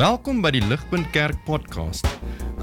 [0.00, 2.06] Welkom by die Ligpunt Kerk podcast.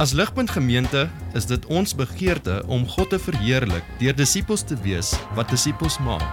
[0.01, 1.03] As Ligpunt Gemeente
[1.37, 6.25] is dit ons begeerte om God te verheerlik deur disippels te wees wat disippels maak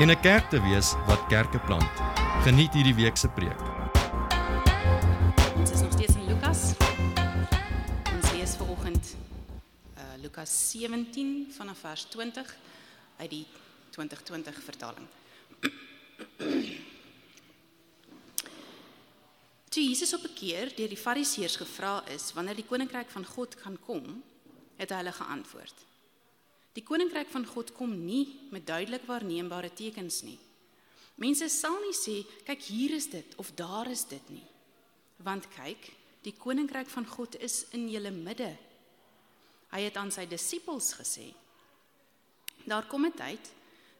[0.00, 1.92] en 'n kerk te wees wat kerke plant.
[2.48, 3.60] Geniet hierdie week se preek.
[5.60, 6.72] Ons is nog steeds in Lukas.
[8.16, 9.04] Ons lees vanoggend
[10.00, 12.56] uh Lukas 17 vanaf vers 20
[13.20, 13.46] uit die
[13.90, 15.06] 2020 vertaling.
[19.78, 23.54] Toe Jesus op 'n keer deur die Fariseërs gevra is wanneer die koninkryk van God
[23.54, 24.24] gaan kom,
[24.76, 25.74] het hulle geantwoord:
[26.72, 30.38] Die koninkryk van God kom nie met duidelik waarneembare tekens nie.
[31.14, 34.46] Mense sal nie sê, kyk hier is dit of daar is dit nie.
[35.16, 35.92] Want kyk,
[36.22, 38.56] die koninkryk van God is in julle midde.
[39.70, 41.34] Hy het aan sy disippels gesê:
[42.66, 43.52] Daar kom 'n tyd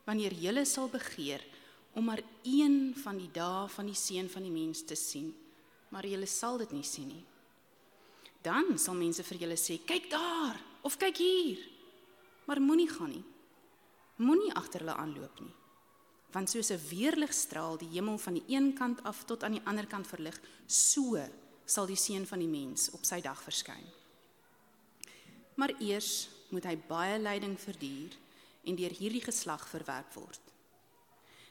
[0.04, 1.44] wanneer julle sal begeer
[1.92, 5.34] om maar een van die dae van die seun van die mens te sien,
[5.88, 7.24] maar julle sal dit nie sien nie.
[8.42, 11.58] Dan sal mense vir julle sê: "Kyk daar!" of "Kyk hier."
[12.46, 13.24] Maar moenie gaan nie.
[14.16, 15.54] Moenie agter hulle aanloop nie.
[16.32, 19.86] Want soos 'n weerligstraal die hemel van die een kant af tot aan die ander
[19.86, 21.28] kant verlig, so
[21.64, 23.86] sal die seun van die mens op sy dag verskyn.
[25.54, 28.16] Maar eers moet hy baie lyding verduur
[28.64, 30.40] en deur hierdie geslag verwerp word.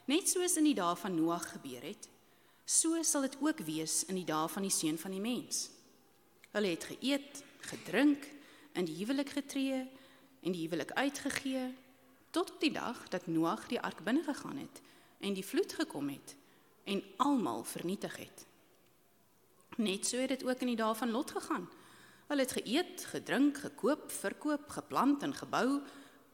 [0.08, 2.08] Net soos in die dae van Noag gebeur het,
[2.68, 5.70] so sal dit ook wees in die dae van die seun van die mens.
[6.52, 8.26] Hulle het geëet, gedrink,
[8.76, 9.86] in die huwelik getree
[10.44, 11.64] en die huwelik uitgegee
[12.30, 14.82] tot op die dag dat Noag die ark binne gegaan het
[15.24, 16.36] en die vloed gekom het
[16.84, 18.44] en almal vernietig het.
[19.76, 21.66] Net so het dit ook in die dae van Lot gegaan.
[22.28, 25.80] Hulle het geëet, gedrink, gekoop, verkoop, geplant en gebou,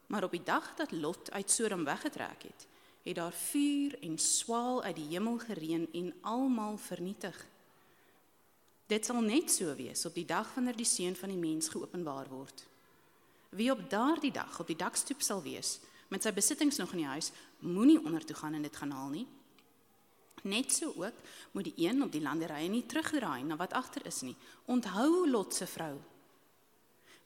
[0.07, 2.67] maar op die dag dat Lot uit Sodom weggetrek het,
[3.05, 7.37] het daar vuur en swaal uit die hemel gereën en almal vernietig.
[8.89, 12.29] Dit sal net so wees op die dag wanneer die seun van die mens geopenbaar
[12.33, 12.65] word.
[13.55, 15.79] Wie op daardie dag op die dakstoep sal wees
[16.09, 19.13] met sy besittings nog in die huis, moenie onder toe gaan en dit gaan haal
[19.13, 19.27] nie.
[20.45, 21.21] Net so ook
[21.53, 24.37] moet die een op die landerye nie terugdraai na wat agter is nie.
[24.69, 25.97] Onthou Lot se vrou.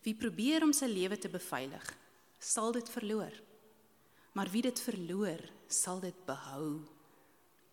[0.07, 1.85] Wie probeer om sy lewe te beveilig,
[2.39, 3.35] sal dit verloor.
[4.39, 6.79] Maar wie dit verloor, sal dit behou.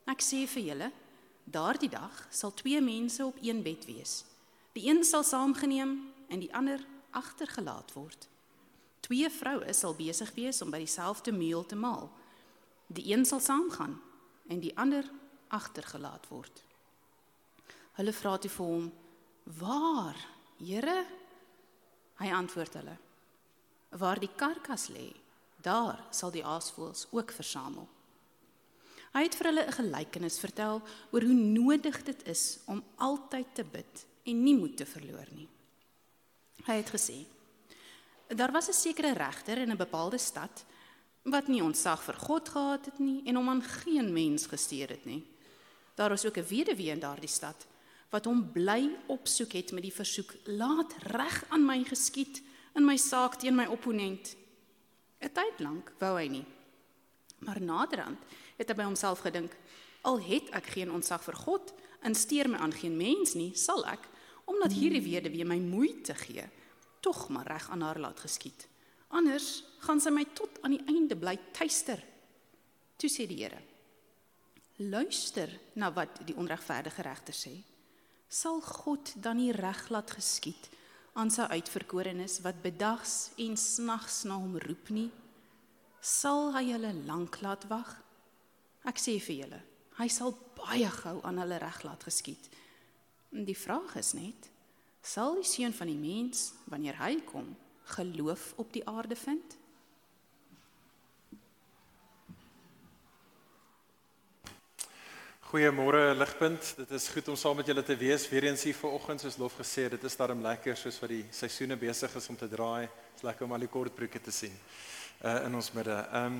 [0.10, 0.88] Ek sê vir julle,
[1.46, 4.24] daardie dag sal twee mense op een bed wees.
[4.74, 5.92] Die een sal saamgeneem
[6.26, 6.82] en die ander
[7.14, 8.26] agtergelaat word.
[9.06, 12.10] Twee vroue sal besig wees om by dieselfde meel te maal.
[12.90, 13.94] Die een sal saamgaan
[14.50, 15.06] en die ander
[15.54, 16.64] agtergelaat word.
[18.00, 18.90] Hulle vra toe vir hom:
[19.62, 20.18] "Waar,
[20.58, 20.98] Here?"
[22.18, 22.98] Hy antwoord hulle:
[24.02, 25.14] "Waar die karkas lê,
[25.66, 27.90] daar sal die aasvoëls ook versamel."
[29.16, 30.82] Hy het vir hulle 'n gelykenis vertel
[31.12, 35.48] oor hoe nodig dit is om altyd te bid en nie moed te verloor nie.
[36.66, 37.26] Hy het gesê:
[38.28, 40.66] Daar was 'n sekere regter in 'n bepaalde stad
[41.24, 45.06] wat nie ontzag vir God gehad het nie en hom aan geen mens gesteer het
[45.06, 45.24] nie.
[45.96, 47.68] Daar was ook 'n weduwee in daardie stad
[48.10, 52.42] wat hom bly opsoek het met die versoek: "Laat reg aan my geskied
[52.74, 54.36] in my saak teen my opponent."
[55.22, 56.46] 'n Tyd lank wou hy nie.
[57.40, 58.20] Maar naderhand
[58.58, 59.56] het hy by homself gedink:
[60.02, 63.86] "Al het ek geen ontzag vir God en steur my aan geen mens nie, sal
[63.86, 64.08] ek,
[64.46, 66.44] omdat hierdie weduwee my moeite gee,
[67.00, 68.68] tog maar reg aan haar laat geskied.
[69.08, 72.04] Anders gaan sy my tot aan die einde bly tuister."
[72.98, 73.62] Toe sê die Here:
[74.78, 77.64] Luister na wat die onregverdige regter sê.
[78.28, 80.70] Sal God dan nie reg laat geskied
[81.16, 85.08] aan sy uitverkorenes wat bedags en snags na hom roep nie?
[86.04, 87.94] Sal hy hulle lank laat wag?
[88.86, 89.62] Ek sê vir julle,
[89.98, 92.50] hy sal baie gou aan hulle reg laat geskied.
[93.32, 94.50] Die vraag is net,
[95.02, 97.56] sal die seun van die mens wanneer hy kom
[97.96, 99.56] geloof op die aarde vind?
[105.46, 106.74] Goeiemôre Ligpunt.
[106.76, 108.24] Dit is goed om saam met julle te wees.
[108.32, 111.76] Weer eens hier vanoggend soos lof gesê, dit is darem lekker soos wat die seisoene
[111.78, 112.88] besig is om te draai.
[112.90, 114.56] Dit is lekker om al die kortbroeke te sien
[115.22, 115.94] uh in ons midde.
[115.94, 116.40] Ehm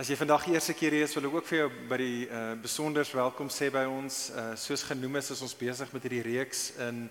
[0.00, 2.22] as jy vandag die eerste keer hier is, wil ek ook vir jou by die
[2.24, 4.20] uh besonders welkom sê by ons.
[4.32, 7.02] Uh soos genoem is, is ons besig met hierdie reeks in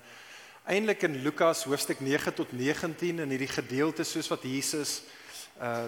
[0.65, 5.03] eintlik in Lukas hoofstuk 9 tot 19 in hierdie gedeelte soos wat Jesus
[5.61, 5.85] uh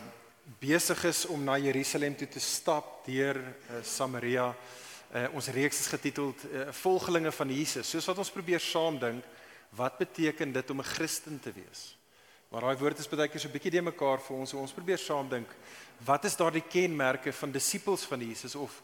[0.62, 4.52] besig is om na Jerusalem toe te stap deur uh, Samaria.
[4.54, 4.78] Uh,
[5.34, 7.90] ons reeks is getiteld uh, Volgelinge van Jesus.
[7.90, 9.24] Soos wat ons probeer saam dink,
[9.70, 11.98] wat beteken dit om 'n Christen te wees?
[12.50, 14.50] Maar daai woord is baie keer so 'n bietjie de mekaar vir ons.
[14.50, 15.50] So ons probeer saam dink,
[16.06, 18.82] wat is daardie kenmerke van disippels van Jesus of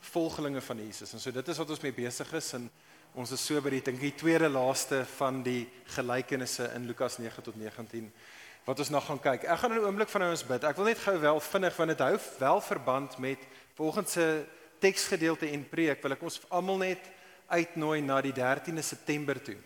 [0.00, 1.12] volgelinge van Jesus?
[1.12, 2.70] En so dit is wat ons mee besig is en
[3.12, 7.44] Ons is so by die dink die tweede laaste van die gelykenisse in Lukas 9
[7.44, 8.06] tot 19
[8.64, 9.44] wat ons nog gaan kyk.
[9.44, 10.64] Ek gaan in 'n oomblik van ons bid.
[10.64, 13.38] Ek wil net gou wel vinnig want dit hou wel verband met
[13.74, 14.46] volgens se
[14.82, 17.10] teksgedeelte en preek wil ek ons almal net
[17.52, 19.58] uitnooi na die 13de September toe.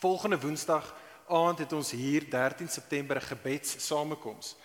[0.00, 0.94] Volgende Woensdag
[1.30, 4.56] aand het ons hier 13 September 'n gebedssamekoms.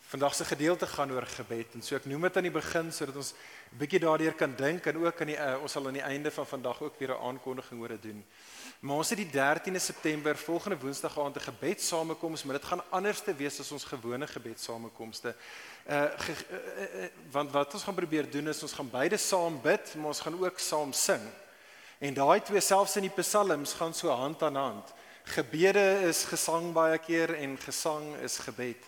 [0.00, 3.16] Vandag se gedeelte gaan oor gebed en so ek noem dit aan die begin sodat
[3.16, 3.32] ons
[3.72, 6.30] 'n bietjie daardeur kan dink en ook aan die uh, ons sal aan die einde
[6.30, 8.24] van vandag ook weer 'n aankondiging oor dit doen.
[8.80, 13.20] Maar ons het die 13de September volgende Woensdag aand 'n gebedssamekoms, maar dit gaan anders
[13.20, 15.34] te wees as ons gewone gebedssamekomste.
[15.88, 19.16] Uh, ge, uh, uh, uh want wat ons gaan probeer doen is ons gaan beide
[19.16, 21.22] saam bid, maar ons gaan ook saam sing.
[21.98, 24.92] En daai twee selfs in die psalms gaan so hand aan hand.
[25.24, 28.84] Gebede is gesang baie keer en gesang is gebed.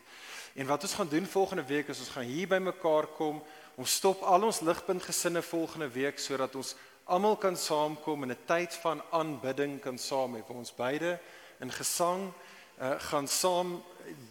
[0.55, 3.43] En wat ons gaan doen volgende week is ons gaan hier bymekaar kom.
[3.75, 6.75] Ons stop al ons ligpunt gesinne volgende week sodat ons
[7.09, 10.43] almal kan saamkom in 'n tyd van aanbidding kan saam hê.
[10.49, 11.19] Ons beide
[11.61, 12.33] in gesang
[12.81, 13.83] uh, gaan saam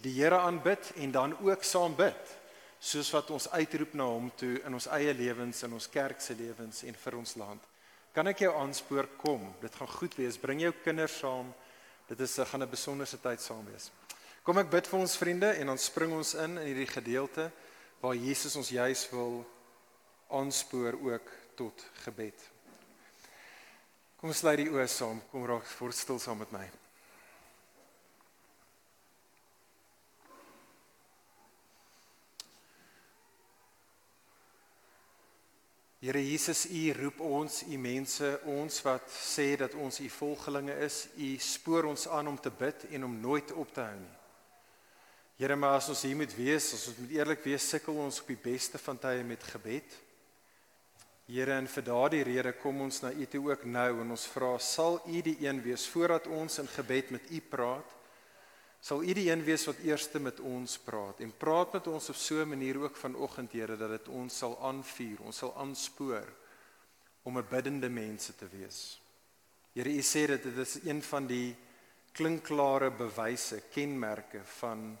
[0.02, 2.38] die Here aanbid en dan ook saam bid
[2.78, 6.34] soos wat ons uitroep na hom toe in ons eie lewens en ons kerk se
[6.34, 7.62] lewens en vir ons land.
[8.14, 9.54] Kan ek jou aanspoor kom?
[9.60, 10.38] Dit gaan goed wees.
[10.38, 11.54] Bring jou kinders saam.
[12.08, 13.90] Dit is 'n gaan 'n besonderse tyd saam wees.
[14.42, 17.50] Kom ek bid vir ons vriende en dan spring ons in in hierdie gedeelte
[18.00, 19.44] waar Jesus ons juis wil
[20.30, 22.57] aanspoor ook tot gebed.
[24.18, 25.20] Kom ons sluit die oë saam.
[25.30, 26.64] Kom raak voor stil saam met my.
[36.02, 41.04] Here Jesus, U roep ons, U mense, ons wat sê dat ons U volgelinge is,
[41.14, 44.14] U spoor ons aan om te bid en om nooit op te hou nie.
[45.38, 48.30] Here, maar as ons hier moet wees, as ons moet eerlik wees, sukkel ons op
[48.34, 49.98] die beste van tye met gebed.
[51.28, 54.54] Here, en vir daardie rede kom ons na U toe ook nou en ons vra,
[54.64, 57.90] sal U die een wees voordat ons in gebed met U praat?
[58.80, 62.16] Sal U die een wees wat eerste met ons praat en praat met ons op
[62.16, 66.32] so 'n manier ook vanoggend, Here, dat dit ons sal aanvuur, ons sal aanspoor
[67.24, 68.98] om 'n biddende mense te wees.
[69.74, 71.56] Here, U sê dit dit is een van die
[72.12, 74.98] klinkklare bewyse, kenmerke van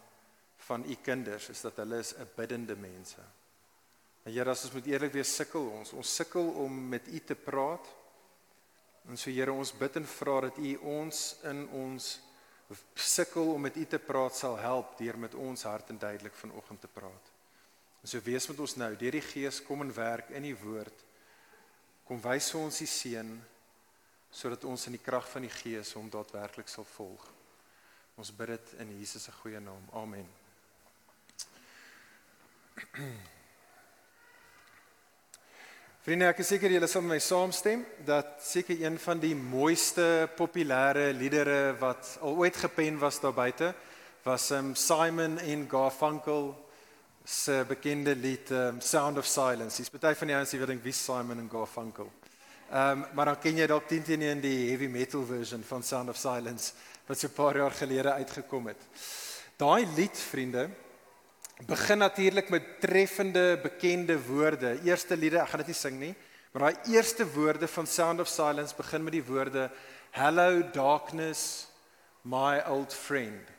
[0.68, 3.37] van u kinders is dat hulle is 'n biddende mense.
[4.28, 5.94] En Here, as ons moet eerlik wees, sukkel ons.
[5.96, 7.86] Ons sukkel om met u te praat.
[9.08, 12.08] En so Here, ons bid en vra dat u ons in ons
[12.92, 16.82] sukkel om met u te praat sal help deur met ons hart en duidelik vanoggend
[16.84, 17.30] te praat.
[18.02, 21.06] En so wees met ons nou, deur die Gees kom en werk in die woord.
[22.04, 23.32] Kom wys vir ons die seën
[24.28, 27.24] sodat ons in die krag van die Gees hom daadwerklik sal volg.
[28.20, 29.88] Ons bid dit in Jesus se goeie naam.
[29.96, 30.28] Amen.
[36.06, 40.28] Vriende, ek is seker julle sal met my saamstem dat seker een van die mooiste
[40.38, 43.72] populêre liedere wat al ooit gepen was daar buite
[44.22, 46.52] was um, Simon en Garfunkel
[47.26, 49.82] se bekende lied um, Sound of Silence.
[49.82, 52.12] Dis baie van die ouens wat dink wie Simon en Garfunkel.
[52.70, 55.82] Ehm um, maar dan ken jy dalk teen teen in die heavy metal version van
[55.82, 56.76] Sound of Silence
[57.10, 58.86] wat so 'n paar jaar gelede uitgekom het.
[59.56, 60.68] Daai lied, vriende,
[61.66, 64.78] begin natuurlik met treffende bekende woorde.
[64.84, 66.14] Eerste liede, ek gaan dit nie sing nie,
[66.52, 69.70] maar daai eerste woorde van Sound of Silence begin met die woorde
[70.10, 71.66] Hello darkness
[72.22, 73.50] my old friend.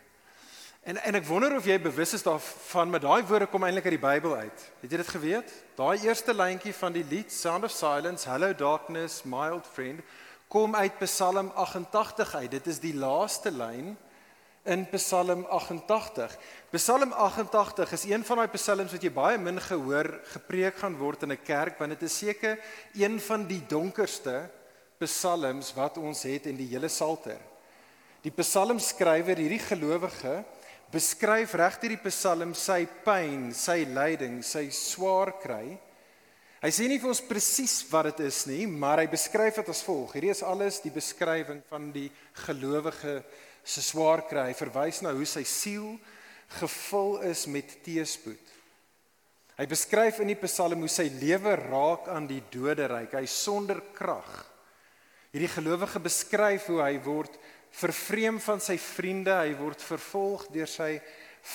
[0.83, 3.97] En en ek wonder of jy bewus is daarvan met daai woorde kom eintlik uit
[3.97, 4.63] die Bybel uit.
[4.81, 5.53] Het jy dit geweet?
[5.75, 10.01] Daai eerste lyntjie van die lied Sound of Silence, Hello darkness my old friend,
[10.47, 12.51] kom uit Psalm 88 uit.
[12.51, 13.97] Dit is die laaste lyn
[14.63, 16.37] in Psalm 88.
[16.71, 21.23] Psalm 88 is een van daai psalms wat jy baie min gehoor gepreek gaan word
[21.23, 22.59] in 'n kerk want dit is seker
[22.93, 24.49] een van die donkerste
[24.99, 27.39] psalms wat ons het in die hele Psalter.
[28.21, 30.43] Die psalmskrywer, hierdie gelowige,
[30.91, 35.79] beskryf reg deur die psalm sy pyn, sy lyding, sy swaar kry.
[36.59, 39.83] Hy sê nie vir ons presies wat dit is nie, maar hy beskryf dit as
[39.87, 40.11] volg.
[40.11, 42.09] Hierdie is alles die beskrywing van die
[42.43, 43.21] gelowige
[43.69, 44.49] se swaar kry.
[44.49, 45.93] Hy verwys na hoe sy siel
[46.59, 48.55] gevul is met teëspoed.
[49.59, 53.13] Hy beskryf in die Psalm hoe sy lewe raak aan die doderyk.
[53.13, 54.29] Hy sonder krag.
[55.33, 57.35] Hierdie gelowige beskryf hoe hy word
[57.75, 60.95] vervreem van sy vriende, hy word vervolg deur sy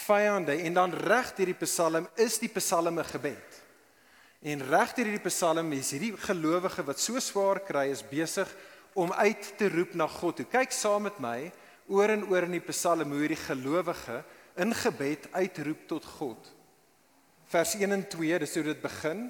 [0.05, 3.61] vyande en dan reg deur die Psalm is die Psalm 'n gebed.
[4.45, 8.49] En reg deur hierdie Psalm is hierdie gelowige wat so swaar kry is besig
[8.95, 10.37] om uit te roep na God.
[10.37, 11.51] Toe kyk saam met my
[11.89, 14.23] oor en oor in die Psalm hoe hierdie gelowige
[14.61, 16.53] in gebed uitroep tot God.
[17.51, 19.27] Vers 1 en 2, dis hoe dit begin.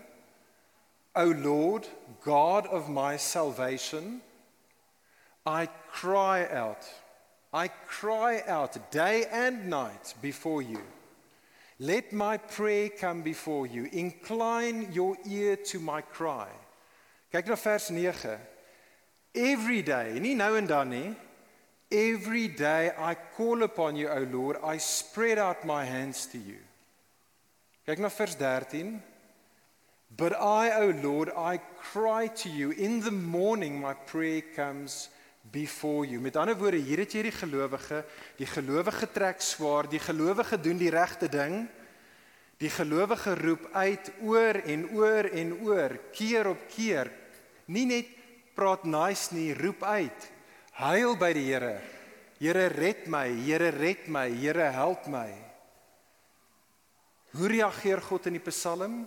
[1.14, 1.88] O Lord,
[2.20, 4.20] God of my salvation,
[5.46, 6.87] I cry out.
[7.52, 10.80] I cry out day and night before you.
[11.78, 13.88] Let my prayer come before you.
[13.92, 16.49] Incline your ear to my cry.
[17.32, 18.38] Kyk na vers 9.
[19.34, 21.14] Every day, nie nou en dan nie.
[21.94, 24.56] Every day I call upon you, O Lord.
[24.64, 26.58] I spread out my hands to you.
[27.86, 28.98] Kyk na vers 13.
[30.16, 35.08] But I, O Lord, I cry to you in the morning my prayer comes
[35.52, 36.18] before you.
[36.18, 38.02] Met ander woorde, hier het jy die gelowige,
[38.42, 41.68] die gelowige trek swaar, die gelowige doen die regte ding.
[42.58, 47.14] Die gelowige roep uit oor en oor en oor, keer op keer.
[47.70, 48.10] Nie net
[48.58, 50.34] praat nice nie, roep uit.
[50.75, 51.83] Huil by die Here.
[52.40, 55.31] Here red my, Here red my, Here help my.
[57.35, 59.07] Hoe reageer God in die Psalm?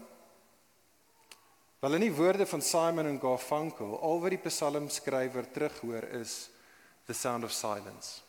[1.80, 6.50] Wel in die woorde van Simon en Garfunkel, al wat die psalmskrywer terughoor is
[7.06, 8.22] the sound of silence.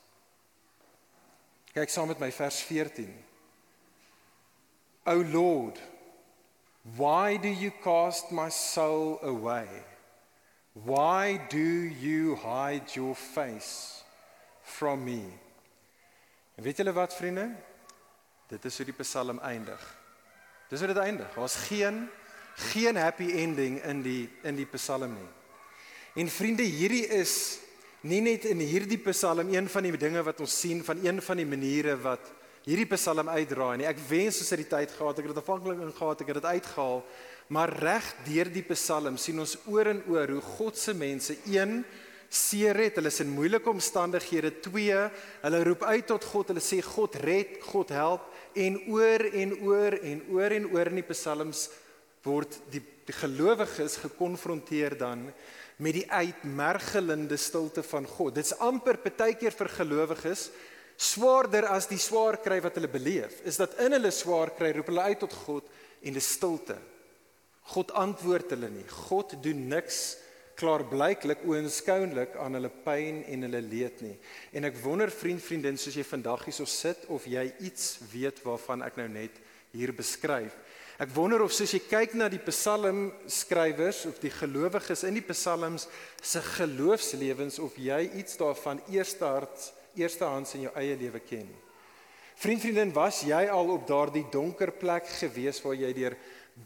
[1.72, 3.14] Kyk saam met my vers 14.
[5.06, 5.80] O Lord,
[6.96, 9.68] why do you cast my soul away?
[10.84, 11.58] Why do
[12.02, 14.04] you hide your face
[14.62, 15.22] from me?
[16.54, 17.50] En weet julle wat vriende?
[18.48, 19.82] Dit is hoe die Psalm eindig.
[20.68, 21.34] Dis hoe dit eindig.
[21.34, 22.08] Daar's geen
[22.58, 25.28] geen happy ending in die in die Psalm nie.
[26.22, 27.60] En vriende, hierdie is
[28.00, 31.38] nie net in hierdie Psalm een van die dinge wat ons sien van een van
[31.38, 32.32] die maniere wat
[32.66, 33.86] hierdie Psalm uitdraai nie.
[33.88, 36.50] Ek wens ons het die tyd gehad, ek het dit afhanklik ingehaat, ek het dit
[36.56, 37.04] uitgehaal,
[37.48, 41.80] maar reg deur die Psalm sien ons oor en oor hoe God se mense een
[42.28, 44.96] seer het, hulle is in moeilike omstandighede, twee,
[45.42, 48.26] hulle roep uit tot God, hulle sê God red, God help
[48.58, 51.68] en oor en oor en oor en oor in die Psalms
[52.26, 55.28] word die, die gelowiges gekonfronteer dan
[55.78, 58.34] met die uitmergelende stilte van God.
[58.36, 60.48] Dit's amper partykeer vir gelowiges
[60.98, 63.38] swaarder as die swaar kry wat hulle beleef.
[63.46, 65.68] Is dat in hulle swaar kry roep hulle uit tot God
[66.02, 66.76] en dis stilte.
[67.68, 68.86] God antwoord hulle nie.
[69.08, 70.16] God doen niks
[70.58, 74.16] klaarblyklik oënskoulik aan hulle pyn en hulle leed nie.
[74.56, 78.82] En ek wonder vriend vriendin soos jy vandag hierso sit of jy iets weet waarvan
[78.86, 79.36] ek nou net
[79.76, 80.56] hier beskryf.
[80.98, 85.26] Ek wonder of soos jy kyk na die Psalm skrywers of die gelowiges in die
[85.28, 85.86] Psalms
[86.18, 91.46] se geloofslewens of jy iets daarvan eerstehand eerstehands in jou eie lewe ken.
[92.38, 96.14] Vriend vriendin, was jy al op daardie donker plek gewees waar jy deur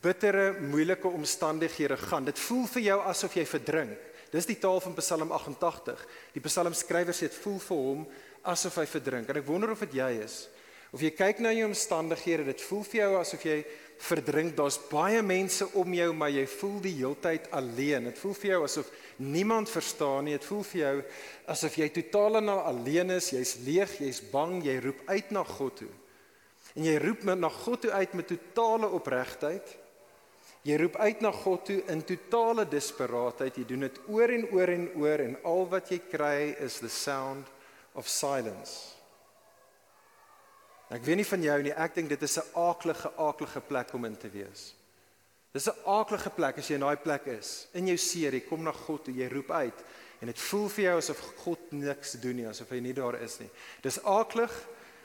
[0.01, 2.25] bittere, moeilike omstandighede gaan.
[2.25, 4.11] Dit voel vir jou asof jy verdrink.
[4.33, 6.07] Dis die taal van Psalm 88.
[6.33, 8.07] Die psalmskrywer sê dit voel vir hom
[8.49, 9.29] asof hy verdrink.
[9.29, 10.47] En ek wonder of dit jy is.
[10.93, 13.59] Of jy kyk na jou omstandighede, dit voel vir jou asof jy
[14.03, 14.55] verdrink.
[14.57, 18.11] Daar's baie mense om jou, maar jy voel die heeltyd alleen.
[18.11, 20.37] Dit voel vir jou asof niemand verstaan nie.
[20.37, 20.95] Dit voel vir jou
[21.55, 23.31] asof jy totaal en al alleen is.
[23.33, 25.93] Jy's leeg, jy's bang, jy roep uit na God toe.
[26.77, 29.77] En jy roep met na God toe uit met totale opregtheid.
[30.63, 33.57] Jy roep uit na God toe in totale desperaatheid.
[33.59, 36.91] Jy doen dit oor en oor en oor en al wat jy kry is the
[36.91, 37.49] sound
[37.99, 38.95] of silence.
[40.93, 44.05] Ek weet nie van jou nie, ek dink dit is 'n aaklige aaklige plek om
[44.05, 44.75] in te wees.
[45.53, 47.67] Dis 'n aaklige plek as jy in daai plek is.
[47.75, 49.85] In jou seer, jy kom na God toe, jy roep uit
[50.21, 53.41] en dit voel vir jou asof God niks doen nie, asof hy nie daar is
[53.41, 53.51] nie.
[53.83, 54.53] Dis aaklig,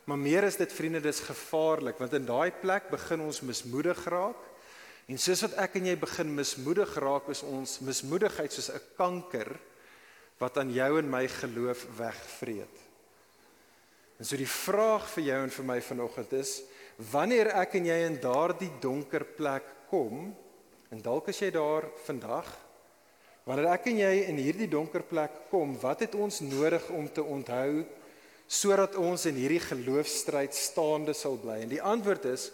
[0.06, 4.38] maar meer is dit vriende, dis gevaarlik want in daai plek begin ons mismoedig raak.
[5.08, 9.56] En soos wat ek en jy begin mismoedig raak, is ons mismoedigheid soos 'n kanker
[10.40, 12.78] wat aan jou en my geloof wegvreet.
[14.20, 16.62] En so die vraag vir jou en vir my vanoggend is,
[17.12, 20.36] wanneer ek en jy in daardie donker plek kom,
[20.92, 22.50] en dalk as jy daar vandag,
[23.46, 27.24] wanneer ek en jy in hierdie donker plek kom, wat het ons nodig om te
[27.24, 27.86] onthou
[28.48, 31.62] sodat ons in hierdie geloofstryd staande sal bly?
[31.64, 32.52] En die antwoord is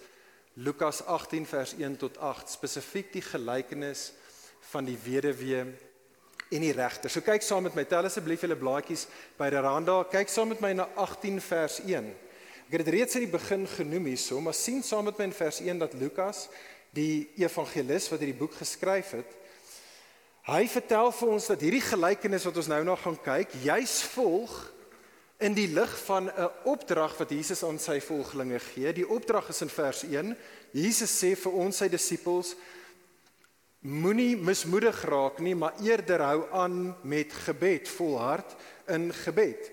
[0.53, 4.11] Lukas 18 vers 1 tot 8 spesifiek die gelykenis
[4.69, 5.63] van die weduwee
[6.53, 7.09] en die regter.
[7.09, 9.07] So kyk saam met my, tel asseblief julle blaadjies
[9.39, 12.11] by Randa, kyk saam met my na 18 vers 1.
[12.67, 15.35] Ek het dit reeds in die begin genoem hierso, maar sien saam met my in
[15.39, 16.45] vers 1 dat Lukas,
[16.93, 19.33] die evangelis wat hierdie boek geskryf het,
[20.45, 24.53] hy vertel vir ons dat hierdie gelykenis wat ons nou nog gaan kyk, juis volg
[25.43, 28.93] in die lig van 'n opdrag wat Jesus aan sy volgelinge gee.
[28.93, 30.37] Die opdrag is in vers 1.
[30.71, 32.55] Jesus sê vir ons sy disippels
[33.79, 38.55] moenie mismoedig raak nie, maar eerder hou aan met gebed, volhard
[38.87, 39.71] in gebed.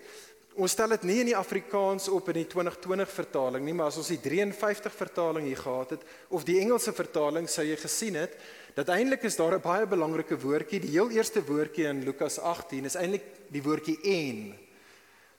[0.54, 3.96] Ons stel dit nie in die Afrikaans op in die 2020 vertaling nie, maar as
[3.96, 8.34] ons die 53 vertaling hier gehad het of die Engelse vertaling sou jy gesien het
[8.74, 12.84] dat eintlik is daar 'n baie belangrike woordjie, die heel eerste woordjie in Lukas 18
[12.84, 14.69] is eintlik die woordjie en.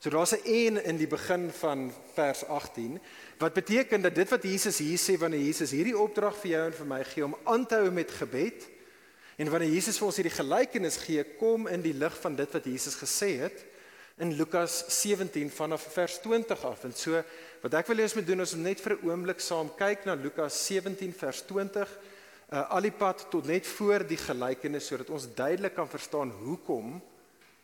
[0.02, 3.00] So daar's 'n en in die begin van vers 18
[3.38, 6.74] wat beteken dat dit wat Jesus hier sê wanneer Jesus hierdie opdrag vir jou en
[6.74, 8.68] vir my gee om aan te hou met gebed
[9.38, 12.66] en wanneer Jesus vir ons hierdie gelykenis gee, kom in die lig van dit wat
[12.66, 13.66] Jesus gesê het
[14.18, 16.84] in Lukas 17 vanaf vers 20 af.
[16.84, 17.24] En so
[17.62, 20.06] wat ek wil hê ons moet doen is om net vir 'n oomblik saam kyk
[20.06, 22.00] na Lukas 17 vers 20
[22.50, 27.02] uh, al die pad tot net voor die gelykenis sodat ons duidelik kan verstaan hoekom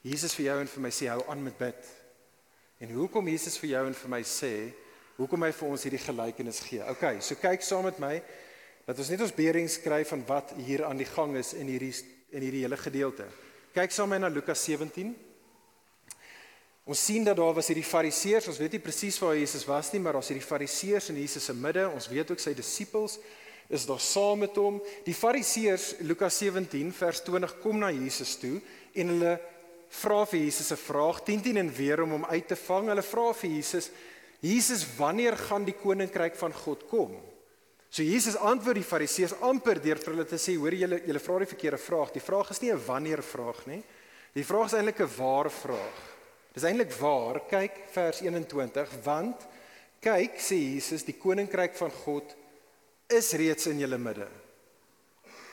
[0.02, 2.07] Jesus vir jou en vir my sê hou aan met bid.
[2.78, 4.52] En hoekom Jesus vir jou en vir my sê
[5.18, 6.84] hoekom hy vir ons hierdie gelykenis gee.
[6.86, 8.20] OK, so kyk saam met my
[8.86, 11.94] dat ons net ons beering skryf van wat hier aan die gang is in hierdie
[12.36, 13.26] in hierdie hele gedeelte.
[13.74, 15.10] Kyk saam met my na Lukas 17.
[16.88, 20.00] Ons sien dat daar was hierdie fariseërs, ons weet nie presies waar Jesus was nie,
[20.04, 21.88] maar daar's hierdie fariseërs in Jesus se midde.
[21.90, 23.18] Ons weet ook sy disippels
[23.68, 24.80] is daar saam met hom.
[25.04, 28.62] Die Fariseërs Lukas 17 vers 20 kom na Jesus toe
[28.96, 29.34] en hulle
[29.90, 32.88] vra vir Jesus 'n vraag 10 10 en weer om hom uit te vang.
[32.88, 33.90] Hulle vra vir Jesus:
[34.40, 37.16] "Jesus, wanneer gaan die koninkryk van God kom?"
[37.90, 41.40] So Jesus antwoord die Fariseërs amper deur vir hulle te sê: "Hoor julle, julle vra
[41.40, 42.12] die verkeerde vraag.
[42.12, 43.84] Die vraag is nie 'n wanneer vraag nie.
[44.34, 45.98] Die vraag is eintlik 'n waar vraag.
[46.54, 47.40] Dis eintlik waar.
[47.48, 49.48] Kyk vers 21, want
[50.02, 52.36] kyk sê Jesus, die koninkryk van God
[53.08, 54.28] is reeds in julle midde.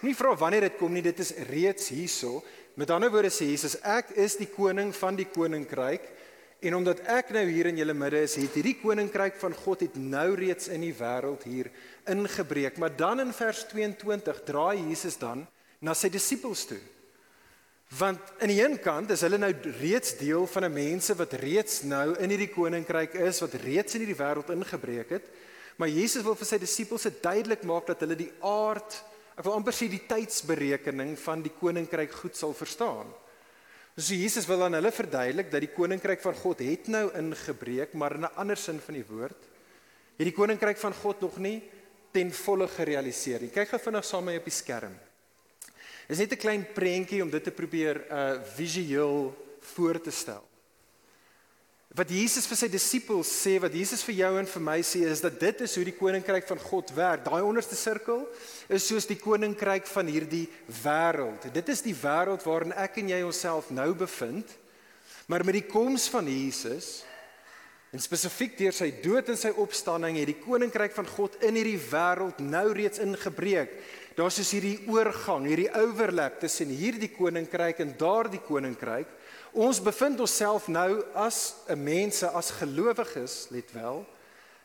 [0.02, 2.42] Nie vra wanneer dit kom nie, dit is reeds hierso.
[2.74, 6.08] Met ander woorde sê Jesus, ek is die koning van die koninkryk
[6.64, 9.98] en omdat ek nou hier in julle midde is, het hierdie koninkryk van God het
[10.00, 11.68] nou reeds in die wêreld hier
[12.10, 12.80] ingebreek.
[12.80, 15.44] Maar dan in vers 22 draai Jesus dan
[15.84, 16.80] na sy disippels toe.
[17.94, 21.82] Want aan die een kant is hulle nou reeds deel van 'n mense wat reeds
[21.82, 25.30] nou in hierdie koninkryk is, wat reeds in hierdie wêreld ingebreek het.
[25.76, 29.04] Maar Jesus wil vir sy disippels duidelik maak dat hulle die aard,
[29.34, 33.10] ek wil amper sê die tydsberekening van die koninkryk goed sal verstaan.
[33.96, 38.14] So Jesus wil aan hulle verduidelik dat die koninkryk van God het nou ingebreek, maar
[38.14, 39.40] in 'n ander sin van die woord.
[40.18, 41.62] Het die koninkryk van God nog nie
[42.12, 43.50] ten volle gerealiseer nie.
[43.50, 44.94] Kyk gou vinnig saam met my op die skerm.
[46.06, 50.53] Dit is net 'n klein prentjie om dit te probeer uh visueel voor te stel
[51.94, 55.22] wat Jesus vir sy disippels sê, wat Jesus vir jou en vir my sê is
[55.22, 57.22] dat dit is hoe die koninkryk van God werk.
[57.22, 58.24] Daai onderste sirkel
[58.66, 60.48] is soos die koninkryk van hierdie
[60.82, 61.46] wêreld.
[61.54, 64.50] Dit is die wêreld waarin ek en jy onsself nou bevind.
[65.30, 67.04] Maar met die koms van Jesus
[67.94, 71.78] en spesifiek deur sy dood en sy opstanding het die koninkryk van God in hierdie
[71.78, 73.70] wêreld nou reeds ingebreek.
[74.18, 79.14] Daar's soos hierdie oorgang, hierdie overlap tussen hierdie koninkryk en daardie koninkryk.
[79.54, 84.04] Ons bevind onsself nou as 'n mense as gelowiges, let wel,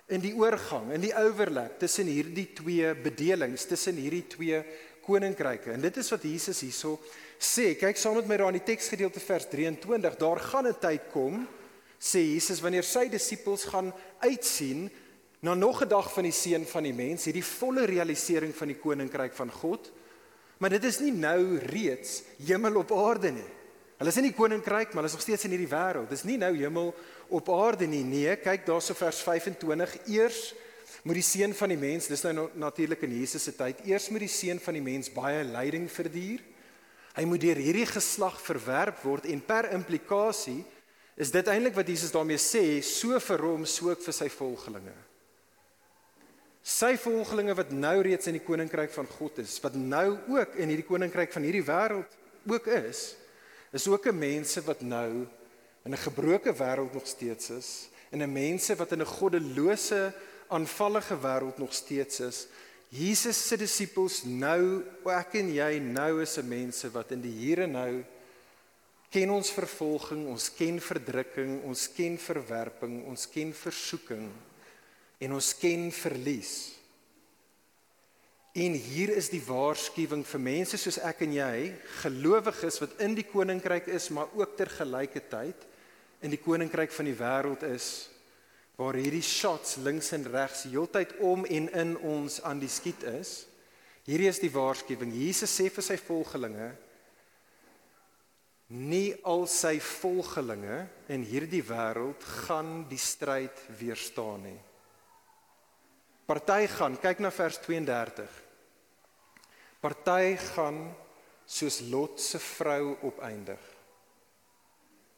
[0.07, 4.63] in die oorgang, in die overlap tussen hierdie twee bedelings, tussen hierdie twee
[5.05, 5.71] koninkryke.
[5.71, 6.99] En dit is wat Jesus hierso
[7.37, 7.75] sê.
[7.77, 10.17] Kyk saam met my daar in die teksgedeelte vers 23.
[10.17, 11.47] Daar gaan 'n tyd kom,
[11.99, 14.89] sê Jesus, wanneer sy disippels gaan uitsien
[15.41, 18.77] na nog 'n dag van die seun van die mens, hierdie volle realisering van die
[18.77, 19.91] koninkryk van God.
[20.57, 23.58] Maar dit is nie nou reeds hemel op aarde nie.
[23.99, 26.07] Hulle is in die koninkryk, maar hulle is nog steeds in hierdie wêreld.
[26.07, 26.93] Dis nie nou hemel
[27.35, 28.05] op aarde nie.
[28.07, 29.97] Nee, kyk daarso vers 25.
[30.07, 30.53] Eers
[31.03, 34.23] moet die seun van die mens, dis nou natuurlik in Jesus se tyd, eers moet
[34.25, 36.41] die seun van die mens baie lyding verduur.
[37.15, 40.61] Hy moet deur hierdie geslag verwerp word en per implikasie
[41.19, 44.95] is dit eintlik wat Jesus daarmee sê, so vir hom, so ook vir sy volgelinge.
[46.63, 50.71] Sy volgelinge wat nou reeds in die koninkryk van God is, wat nou ook in
[50.71, 52.15] hierdie koninkryk van hierdie wêreld
[52.47, 53.01] ook is,
[53.71, 55.27] is ook 'n mense wat nou
[55.85, 60.13] in 'n gebroke wêreld nog steeds is en 'n mense wat in 'n goddelose
[60.47, 62.47] aanvallige wêreld nog steeds is.
[62.89, 67.59] Jesus se disippels nou, ek en jy nou is 'n mense wat in die hier
[67.59, 68.03] en nou
[69.09, 74.31] ken ons vervolging, ons ken verdrukking, ons ken verwerping, ons ken versoeking
[75.17, 76.78] en ons ken verlies.
[78.57, 81.55] En hier is die waarskuwing vir mense soos ek en jy,
[82.01, 85.67] gelowiges wat in die koninkryk is, maar ook tergelykertyd
[86.25, 88.09] in die koninkryk van die wêreld is
[88.79, 93.43] waar hierdie shots links en regs heeltyd om en in ons aan die skiet is.
[94.07, 95.11] Hierdie is die waarskuwing.
[95.13, 96.71] Jesus sê vir sy volgelinge
[98.69, 104.59] nie al sy volgelinge in hierdie wêreld gaan die stryd weerstaan nie.
[106.29, 108.38] Party gaan, kyk na vers 32.
[109.79, 110.81] Party gaan
[111.49, 113.61] soos Lot se vrou opeindig.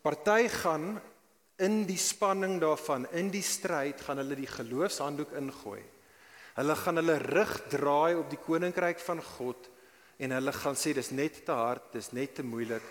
[0.01, 1.01] Party gaan
[1.61, 5.81] in die spanning daarvan, in die stryd gaan hulle die geloofshanddoek ingooi.
[6.55, 9.69] Hulle gaan hulle rug draai op die koninkryk van God
[10.21, 12.85] en hulle gaan sê dis net te hard, dis net te moeilik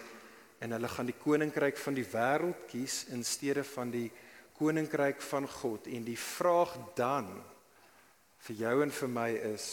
[0.60, 4.08] en hulle gaan die koninkryk van die wêreld kies in steede van die
[4.58, 7.30] koninkryk van God en die vraag dan
[8.46, 9.68] vir jou en vir my is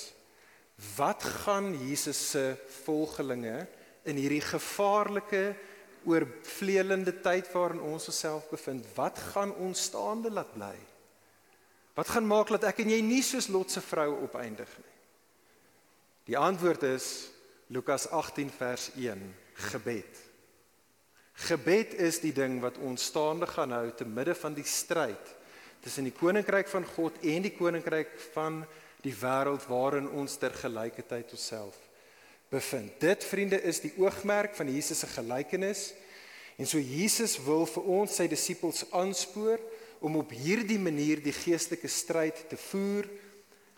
[0.97, 3.65] wat gaan Jesus se volgelinge
[4.07, 5.55] in hierdie gevaarlike
[6.07, 10.75] oorvleelende tyd waarin ons osself bevind wat gaan ons staande laat bly?
[11.97, 14.93] Wat gaan maak dat ek en jy nie soos Lot se vrou opeindig nie?
[16.29, 17.31] Die antwoord is
[17.73, 19.23] Lukas 18 vers 1
[19.71, 20.23] gebed.
[21.47, 25.33] Gebed is die ding wat ons staande gaan hou te midde van die stryd
[25.81, 28.63] tussen die koninkryk van God en die koninkryk van
[29.07, 31.77] die wêreld waarin ons ter gelykheid onsself
[32.51, 32.93] bevind.
[33.03, 35.91] Dit vriende is die oogmerk van Jesus se gelykenis.
[36.57, 39.61] En so Jesus wil vir ons sy disippels aanspoor
[39.99, 43.09] om op hierdie manier die geestelike stryd te voer.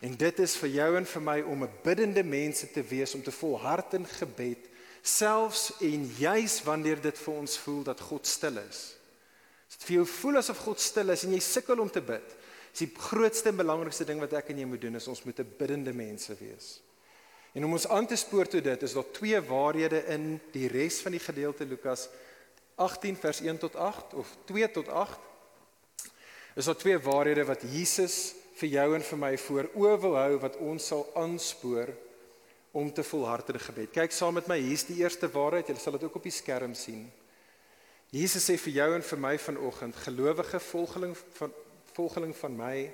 [0.05, 3.23] En dit is vir jou en vir my om 'n biddende mense te wees om
[3.23, 4.69] te volhard in gebed
[5.01, 8.95] selfs en juis wanneer dit vir ons voel dat God stil is.
[9.69, 12.35] As dit vir jou voel asof God stil is en jy sukkel om te bid,
[12.73, 15.39] is die grootste en belangrikste ding wat ek en jy moet doen is ons moet
[15.39, 16.81] 'n biddende mense wees.
[17.53, 21.01] En om ons aan te spoor tot dit is daar twee waarhede in die res
[21.01, 22.09] van die gedeelte Lukas
[22.75, 25.19] 18 vers 1 tot 8 of 2 tot 8.
[26.55, 30.37] Is daar twee waarhede wat Jesus vir jou en vir my voor oë wil hou
[30.39, 31.91] wat ons sal aanspoor
[32.71, 33.91] om te volhard in gebed.
[33.95, 35.69] Kyk saam met my, hier's die eerste waarheid.
[35.71, 37.07] Jy sal dit ook op die skerm sien.
[38.13, 41.53] Jesus sê vir jou en vir my vanoggend, gelowige volgeling van
[41.99, 42.91] volgeling van my,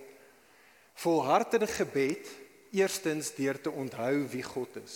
[1.06, 2.30] volhard in gebed
[2.76, 4.96] eerstens deur te onthou wie God is.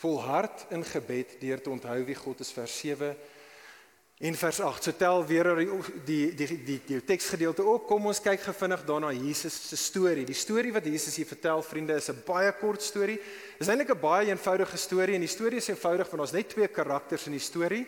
[0.00, 2.80] Volhard in gebed deur te onthou wie God is vers
[4.20, 5.68] In vers 8 so tel weer die
[6.04, 7.86] die die die, die teksgedeelte op.
[7.88, 10.26] Kom ons kyk gefvinnig daarna Jesus se storie.
[10.28, 13.16] Die storie wat Jesus hier vertel, vriende, is 'n baie kort storie.
[13.16, 16.48] Dit is eintlik 'n baie eenvoudige storie en die storie is eenvoudig want ons net
[16.48, 17.86] twee karakters in die storie.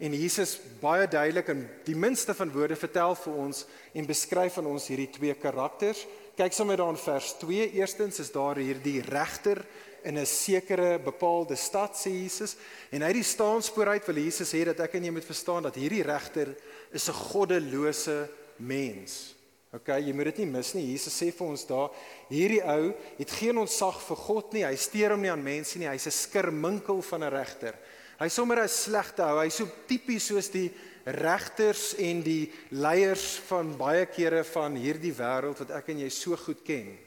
[0.00, 4.70] En Jesus baie duidelik in die minste van woorde vertel vir ons en beskryf aan
[4.70, 6.06] ons hierdie twee karakters.
[6.38, 7.66] Kyk sommer daar in vers 2.
[7.76, 9.60] Eerstens is daar hierdie regter
[10.02, 12.56] in 'n sekere bepaalde stad sê Jesus
[12.90, 15.74] en hy die staanspoor uit wil Jesus hê dat ek en jy moet verstaan dat
[15.74, 16.56] hierdie regter
[16.92, 19.34] is 'n goddelose mens.
[19.70, 20.90] OK, jy moet dit nie mis nie.
[20.90, 21.90] Jesus sê vir ons daar,
[22.28, 24.64] hierdie ou het geen ontzag vir God nie.
[24.64, 25.86] Hy steur hom nie aan mense nie.
[25.86, 27.74] Hy's 'n skirminkel van 'n regter.
[28.20, 29.40] Hy's sommer 'n slegte ou.
[29.40, 30.70] Hy's so tipies soos die
[31.04, 36.36] regters en die leiers van baie kere van hierdie wêreld wat ek en jy so
[36.36, 36.98] goed ken.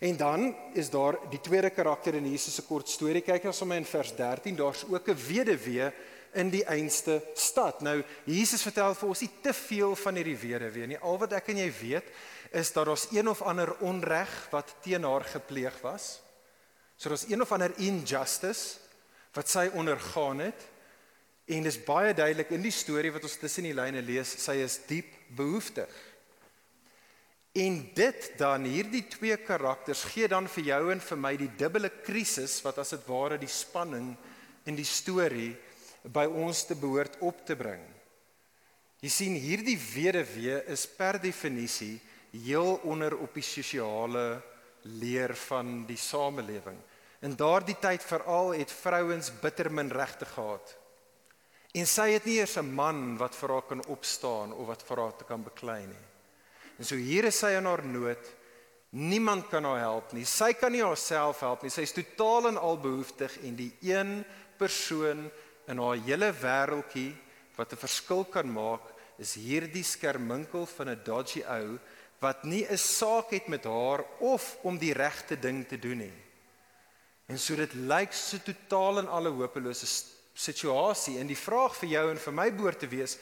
[0.00, 3.22] En dan is daar die tweede karakter in Jesus se kort storie.
[3.22, 5.92] Kyk ons sommer in vers 13, daar's ook 'n weduwee
[6.34, 7.80] in die einste stad.
[7.80, 10.98] Nou Jesus vertel vir ons nie te veel van hierdie weduwee nie.
[10.98, 12.04] Al wat ek en jy weet
[12.52, 16.20] is dat daar's een of ander onreg wat teen haar gepleeg was.
[16.96, 18.87] So daar's een of ander injustice
[19.38, 20.66] wat sy ondergaan het.
[21.48, 24.80] En dis baie duidelik in die storie wat ons tussen die lyne lees, sy is
[24.88, 25.92] diep behoeftig.
[27.58, 31.90] En dit dan hierdie twee karakters gee dan vir jou en vir my die dubbele
[32.04, 34.12] krisis wat as dit ware die spanning
[34.68, 35.54] in die storie
[36.04, 37.82] by ons te behoort op te bring.
[39.00, 41.96] Jy sien hierdie weduwee is per definisie
[42.34, 44.42] heel onder op die sosiale
[45.00, 46.78] leer van die samelewing.
[47.20, 50.76] In daardie tyd veral het vrouens bitter min regte gehad.
[51.74, 54.96] En sy het nie eers 'n man wat vir haar kan opstaan of wat vir
[54.96, 56.06] haar te kan beklei nie.
[56.78, 58.24] En so hier is sy in haar nood.
[58.90, 60.24] Niemand kan haar help nie.
[60.24, 61.70] Sy kan nie haarself help nie.
[61.70, 64.24] Sy is totaal en al behoeftig en die een
[64.56, 65.30] persoon
[65.66, 67.14] in haar hele wêreldjie
[67.56, 71.78] wat 'n verskil kan maak, is hierdie skerminkel van 'n dodgy ou
[72.20, 76.27] wat nie 'n saak het met haar of om die regte ding te doen nie.
[77.28, 79.86] En so dit lyk so totaal en alle hopelose
[80.34, 83.18] situasie en die vraag vir jou en vir my behoort te wees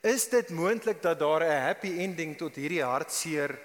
[0.00, 3.58] Is dit moontlik dat daar 'n happy ending tot hierdie hartseer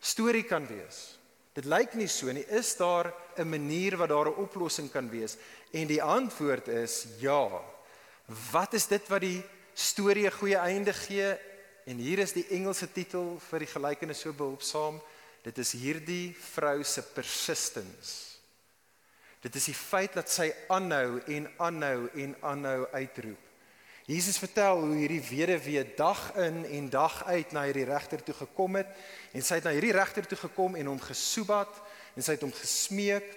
[0.00, 1.18] storie kan wees?
[1.52, 2.44] Dit lyk nie so nie.
[2.48, 5.36] Is daar 'n manier wat daar 'n oplossing kan wees?
[5.72, 7.64] En die antwoord is ja.
[8.52, 9.42] Wat is dit wat die
[9.74, 11.38] storie 'n goeie einde gee?
[11.86, 15.00] En hier is die Engelse titel vir die gelykenis so behulpsaam.
[15.42, 18.27] Dit is hierdie vrou se persistence.
[19.40, 23.44] Dit is die feit dat sy aanhou en aanhou en aanhou uitroep.
[24.08, 28.78] Jesus vertel hoe hierdie weduwee dag in en dag uit na hierdie regter toe gekom
[28.80, 28.88] het
[29.36, 31.74] en sy het na hierdie regter toe gekom en hom gesoebat
[32.16, 33.28] en sy het hom gesmeek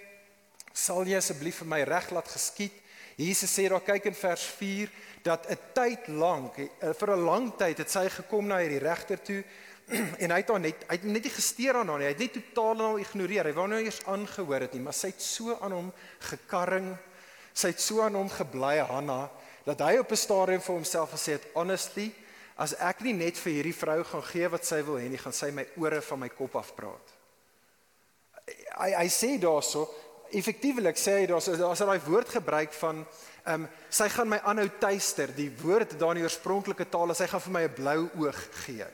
[0.71, 2.77] sal jy asseblief vir my reg laat geskied
[3.19, 4.95] Jesus sê daar kyk in vers 4
[5.27, 9.19] dat 'n tyd lank eh, vir 'n lang tyd het sy gekom na hierdie regter
[9.19, 9.43] toe
[10.23, 12.09] en hy het haar net hy het net nie gesteer aan haar nie.
[12.09, 13.49] Hy het net totaal en al ignoreer.
[13.49, 15.93] Hy wou nou eers aangehoor het nie, maar sy het so aan hom
[16.31, 16.91] gekarring.
[17.53, 19.29] Sy het so aan hom gebly Hanna
[19.65, 22.11] dat hy op 'n stadium vir homself gesê het honestly
[22.57, 25.33] as ek nie net vir hierdie vrou gaan gee wat sy wil hê nie, gaan
[25.33, 27.13] sy my ore van my kop afpraat.
[28.77, 29.87] Hy hy sê daarso
[30.31, 33.05] effektiewelik sê hy daar's daar's daai woord gebruik van
[33.45, 35.31] ehm um, sy gaan my aanhou tuister.
[35.35, 38.41] Die woord daar in die oorspronklike taal is hy gaan vir my 'n blou oog
[38.65, 38.87] gee.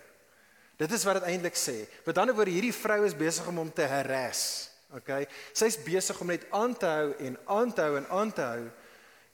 [0.78, 1.86] Dit is wat dit eintlik sê.
[2.06, 4.70] Met ander woorde hierdie vrou is besig om hom te harass.
[4.98, 5.26] Okay?
[5.58, 8.68] Sy's besig om net aan te hou en aan te hou en aan te hou.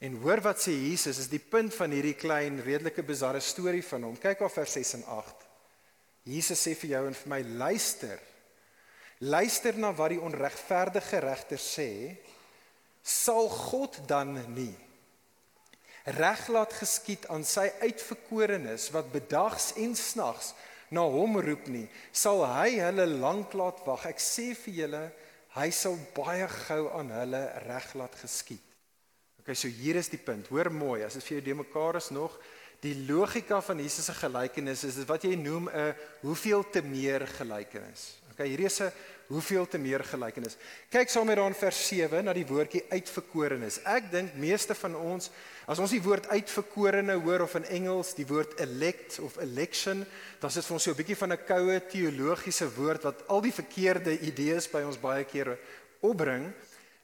[0.04, 4.08] En hoor wat sê Jesus is die punt van hierdie klein redelike bizarre storie van
[4.08, 4.16] hom.
[4.20, 5.44] Kyk op vers 6 en 8.
[6.34, 8.16] Jesus sê vir jou en vir my luister.
[9.24, 11.90] Luister na wat die onregverdige regter sê.
[13.04, 14.72] Sal God dan nie
[16.04, 20.52] reg laat geskied aan sy uitverkorenes wat bedags en snags
[20.90, 24.06] na hom roep nie, sal hy hulle lank laat wag.
[24.06, 25.04] Ek sê vir julle,
[25.54, 28.62] hy sal baie gou aan hulle reg laat geskied.
[29.40, 30.48] Okay, so hier is die punt.
[30.48, 32.38] Hoor mooi, as dit vir jou de mekaar is nog,
[32.84, 37.26] die logika van Jesus se gelykenis is dit wat jy noem 'n hoeveel te meer
[37.26, 38.16] gelykenis.
[38.32, 38.92] Okay, hierdie is 'n
[39.28, 40.56] hoeveel te meer gelykenis.
[40.92, 43.80] Kyk saam met daan vers 7 na die woordjie uitverkorenes.
[43.88, 45.30] Ek dink meeste van ons
[45.66, 50.04] as ons die woord uitverkorene hoor of in Engels die woord elect of election,
[50.40, 53.40] dan is dit vir ons so 'n bietjie van 'n koue teologiese woord wat al
[53.40, 55.58] die verkeerde idees by ons baie kere
[56.00, 56.52] opbring.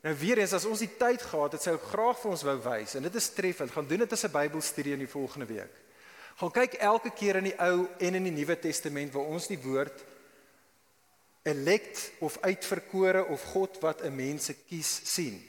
[0.02, 2.58] Nou weer eens as ons die tyd gehad het, sou ek graag vir ons wou
[2.64, 3.70] wys en dit is treffend.
[3.70, 5.72] Gaan doen dit as 'n Bybelstudie in die volgende week.
[6.36, 9.58] Gaan kyk elke keer in die Ou en in die Nuwe Testament waar ons die
[9.60, 10.04] woord
[11.42, 15.40] elect of uitverkore of God wat 'n mense kies sien.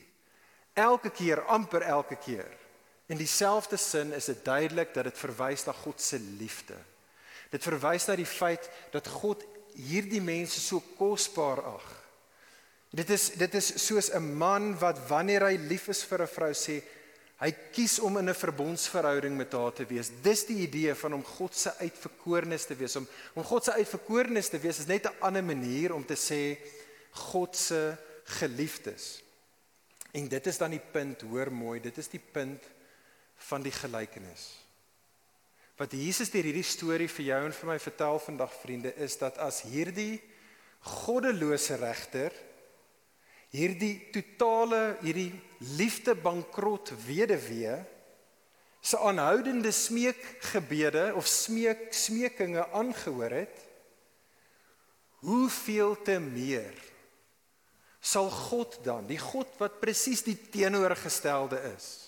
[0.73, 2.57] Elke keer, amper elke keer.
[3.05, 6.77] In dieselfde sin is dit duidelik dat dit verwys na God se liefde.
[7.49, 9.43] Dit verwys na die feit dat God
[9.75, 11.89] hierdie mense so kosbaar ag.
[12.91, 16.53] Dit is dit is soos 'n man wat wanneer hy lief is vir 'n vrou
[16.53, 16.81] sê,
[17.41, 20.11] Hy kies om in 'n verbondsverhouding met haar te wees.
[20.21, 22.95] Dis die idee van om God se uitverkorenes te wees.
[22.95, 26.57] Om om God se uitverkorenes te wees is net 'n ander manier om te sê
[27.11, 29.23] God se geliefdes.
[30.11, 32.63] En dit is dan die punt, hoor mooi, dit is die punt
[33.35, 34.57] van die gelykenis.
[35.77, 39.37] Wat Jesus deur hierdie storie vir jou en vir my vertel vandag vriende is dat
[39.37, 40.21] as hierdie
[40.81, 42.33] goddelose regter
[43.49, 47.77] hierdie totale hierdie liefde bankrot weduwee
[48.81, 53.67] se aanhoudende smeekgebede of smeek smekinge aangehoor het
[55.21, 56.73] hoeveel te meer
[58.01, 62.00] sal God dan die God wat presies die teenoorgestelde is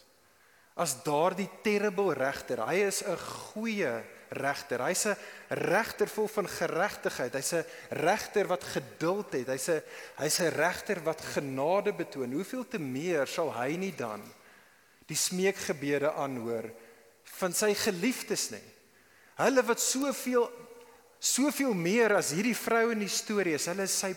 [0.76, 4.82] as daardie terrible regter hy is 'n goeie regter.
[4.82, 5.18] Hy's 'n
[5.50, 7.34] regter vol van geregtigheid.
[7.34, 9.48] Hy's 'n regter wat geduld het.
[9.48, 9.82] Hy's 'n
[10.18, 12.34] hy's 'n regter wat genade betoon.
[12.34, 14.22] Hoeveel te meer sal hy nie dan
[15.06, 16.72] die smeekgebede aanhoor
[17.24, 18.68] van sy geliefdes nie?
[19.36, 20.52] Hulle wat soveel
[21.20, 23.66] soveel meer as hierdie vrou in die storie is.
[23.66, 24.16] Hulle is sy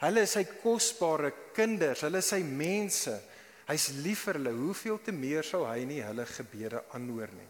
[0.00, 2.00] hulle is sy kosbare kinders.
[2.00, 3.20] Hulle is sy mense.
[3.66, 4.52] Hy's lief vir hulle.
[4.54, 7.48] Hoeveel te meer sal hy nie hulle gebede aanhoor nie?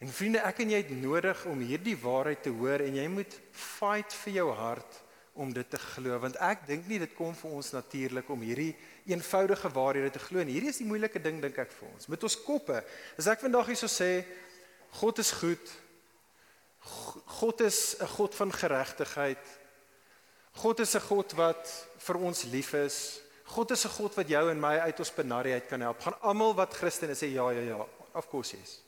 [0.00, 3.36] En vriende, ek en jy het nodig om hierdie waarheid te hoor en jy moet
[3.52, 5.00] fight vir jou hart
[5.40, 8.72] om dit te glo want ek dink nie dit kom vir ons natuurlik om hierdie
[9.08, 12.08] eenvoudige waarhede te glo en hierdie is die moeilike ding dink ek vir ons.
[12.10, 12.80] Met ons koppe
[13.20, 14.24] as ek vandag hierso sê
[14.98, 15.76] God is goed.
[17.38, 19.44] God is 'n God van geregtigheid
[20.52, 21.64] God is 'n God wat
[21.98, 23.20] vir ons lief is
[23.50, 26.54] God is 'n God wat jou en my uit ons benarheid kan help gaan almal
[26.54, 28.80] wat Christen is sê ja ja ja of course yes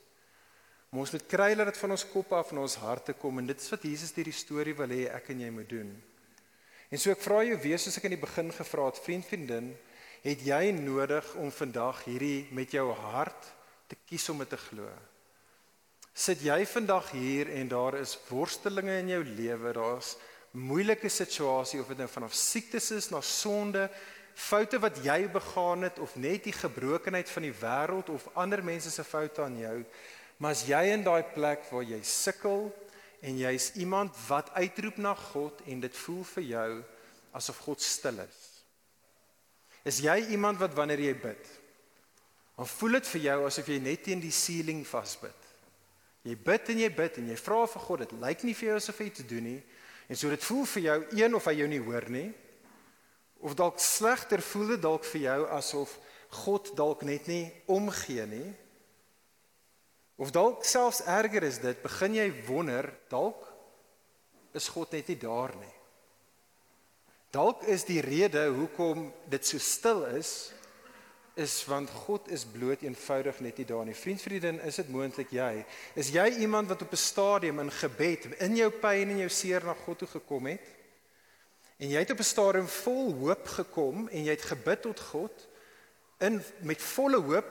[0.93, 3.47] Maar ons moet kry dat dit van ons kop af en ons harte kom en
[3.49, 5.87] dit is wat Jesus deur die storie wil hê ek en jy moet doen.
[6.93, 9.71] En so ek vra jou weer soos ek in die begin gevra het, vriend vriendin,
[10.21, 13.49] het jy nodig om vandag hierdie met jou hart
[13.89, 14.85] te kies om dit te glo.
[16.13, 20.13] Sit jy vandag hier en daar is worstelinge in jou lewe, daar's
[20.53, 23.87] moeilike situasie of dit nou vanaf siektes is na sonde,
[24.33, 28.91] foute wat jy begaan het of net die gebrokenheid van die wêreld of ander mense
[28.91, 29.77] se foute aan jou,
[30.43, 32.65] Maar as jy in daai plek waar jy sukkel
[33.23, 36.69] en jy's iemand wat uitroep na God en dit voel vir jou
[37.39, 38.39] asof God stil is.
[39.87, 41.47] Is jy iemand wat wanneer jy bid,
[42.57, 45.49] dan voel dit vir jou asof jy net teen die ceiling vasbid.
[46.27, 48.77] Jy bid en jy bid en jy vra vir God, dit lyk nie vir jou
[48.79, 49.57] asof hy iets doen nie.
[50.11, 52.29] En so dit voel vir jou een of hy jou nie hoor nie.
[53.43, 55.97] Of dalk slegter voel dit dalk vir jou asof
[56.43, 58.49] God dalk net nie omgee nie.
[60.15, 63.49] Of dalk selfs erger is dit, begin jy wonder dalk
[64.55, 65.73] is God net nie daar nie.
[67.33, 70.53] Dalk is die rede hoekom dit so stil is
[71.33, 73.95] is want God is bloot eenvoudig net nie daar nie.
[73.97, 75.65] Vriend, vriendin, is dit moontlik jy
[75.97, 79.65] is jy iemand wat op 'n stadium in gebed in jou pyn en jou seer
[79.65, 80.82] na God toe gekom het?
[81.83, 85.47] En jy het op 'n stadium vol hoop gekom en jy het gebid tot God
[86.17, 87.49] in met volle hoop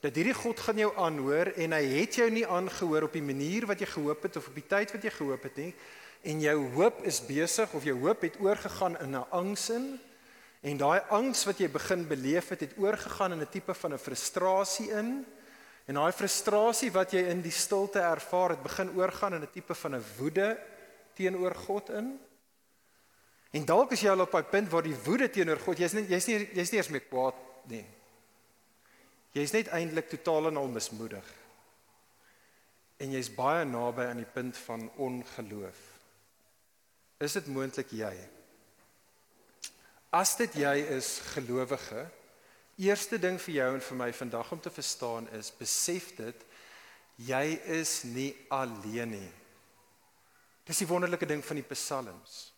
[0.00, 3.66] dat hierdie God gaan jou aanhoor en hy het jou nie aangehoor op die manier
[3.66, 5.74] wat jy gehoop het of op die tyd wat jy gehoop het nie.
[6.22, 10.00] En jou hoop is besig of jou hoop het oorgegaan in 'n angs in
[10.60, 13.98] en daai angs wat jy begin beleef het het oorgegaan in 'n tipe van 'n
[13.98, 15.24] frustrasie in.
[15.86, 19.74] En daai frustrasie wat jy in die stilte ervaar het begin oorgaan in 'n tipe
[19.74, 20.58] van 'n woede
[21.14, 22.20] teenoor God in
[23.54, 26.06] en dalk is jy al op daai punt waar die woede teenoor God jy's nie
[26.10, 27.40] jy's nie jy's nie eers meer kwaad
[27.70, 27.84] nie
[29.34, 31.32] jy's net eintlik totaal en al mismoedig
[33.02, 35.94] en jy's baie naby aan die punt van ongeloof
[37.22, 38.12] Is dit moontlik jy?
[40.14, 42.04] As dit jy is gelowige,
[42.82, 46.44] eerste ding vir jou en vir my vandag om te verstaan is besef dit
[47.22, 47.44] jy
[47.78, 49.30] is nie alleen nie.
[50.66, 52.53] Dis die wonderlike ding van die psalms.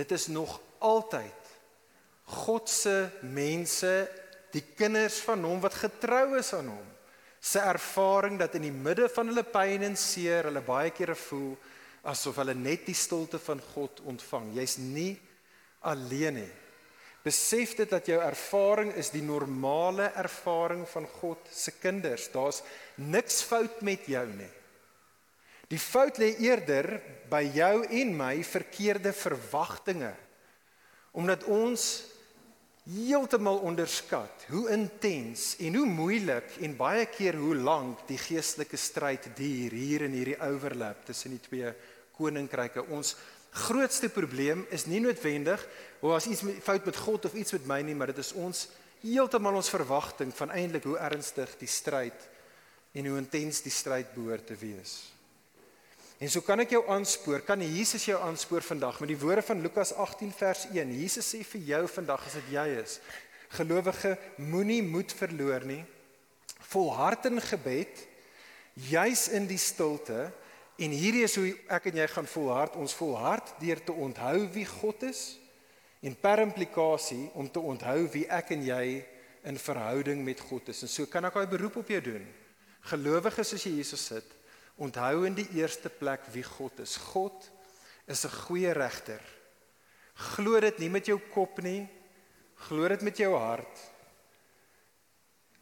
[0.00, 1.48] Dit is nog altyd
[2.30, 3.92] God se mense,
[4.54, 6.86] die kinders van hom wat getrou is aan hom,
[7.40, 11.52] se ervaring dat in die midde van hulle pyn en seer hulle baie kere voel
[12.10, 14.54] asof hulle net die stilte van God ontvang.
[14.56, 15.18] Jy's nie
[15.84, 16.50] alleen nie.
[17.20, 22.30] Besef dit dat jou ervaring is die normale ervaring van God se kinders.
[22.32, 22.62] Daar's
[22.96, 24.48] niks fout met jou nie.
[25.70, 26.96] Die fout lê eerder
[27.30, 30.10] by jou en my verkeerde verwagtinge.
[31.14, 31.84] Omdat ons
[32.90, 39.28] heeltemal onderskat hoe intens en hoe moeilik en baie keer hoe lank die geestelike stryd
[39.38, 41.70] duur hier in hierdie overlap tussen die twee
[42.16, 42.88] koninkryke.
[42.90, 43.14] Ons
[43.66, 45.62] grootste probleem is nie noodwendig
[46.00, 48.66] of as iets fout met God of iets met my nie, maar dit is ons
[49.04, 52.28] heeltemal ons verwagting van eintlik hoe ernstig die stryd
[52.94, 54.98] en hoe intens die stryd behoort te wees.
[56.20, 59.62] En so kan ek jou aanspoor, kan Jesus jou aanspoor vandag met die woorde van
[59.64, 60.92] Lukas 18 vers 1.
[61.00, 62.98] Jesus sê vir jou vandag as dit jy is,
[63.56, 65.80] gelowige, moenie moed verloor nie.
[66.70, 68.04] Volhard in gebed,
[68.92, 70.28] juis in die stilte
[70.80, 72.76] En hierdie is hoe ek en jy gaan volhard.
[72.80, 75.36] Ons volhard deur te onthou wie God is
[76.00, 78.84] en per implikasie om te onthou wie ek en jy
[79.44, 80.80] in verhouding met God is.
[80.86, 82.24] En so kan ek 'n beroep op jou doen.
[82.80, 84.24] Gelowiges as jy hierso sit,
[84.80, 86.96] onthou in die eerste plek wie God is.
[87.12, 87.50] God
[88.08, 89.20] is 'n goeie regter.
[90.34, 91.88] Glo dit nie met jou kop nie.
[92.68, 93.78] Glo dit met jou hart.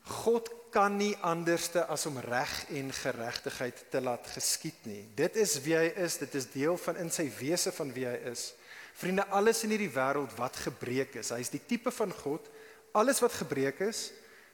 [0.03, 5.05] God kan nie anderste as om reg en geregtigheid te laat geskied nie.
[5.17, 8.17] Dit is wie hy is, dit is deel van in sy wese van wie hy
[8.31, 8.53] is.
[8.99, 12.49] Vriende, alles in hierdie wêreld wat gebreek is, hy is die tipe van God,
[12.93, 14.09] alles wat gebreek is,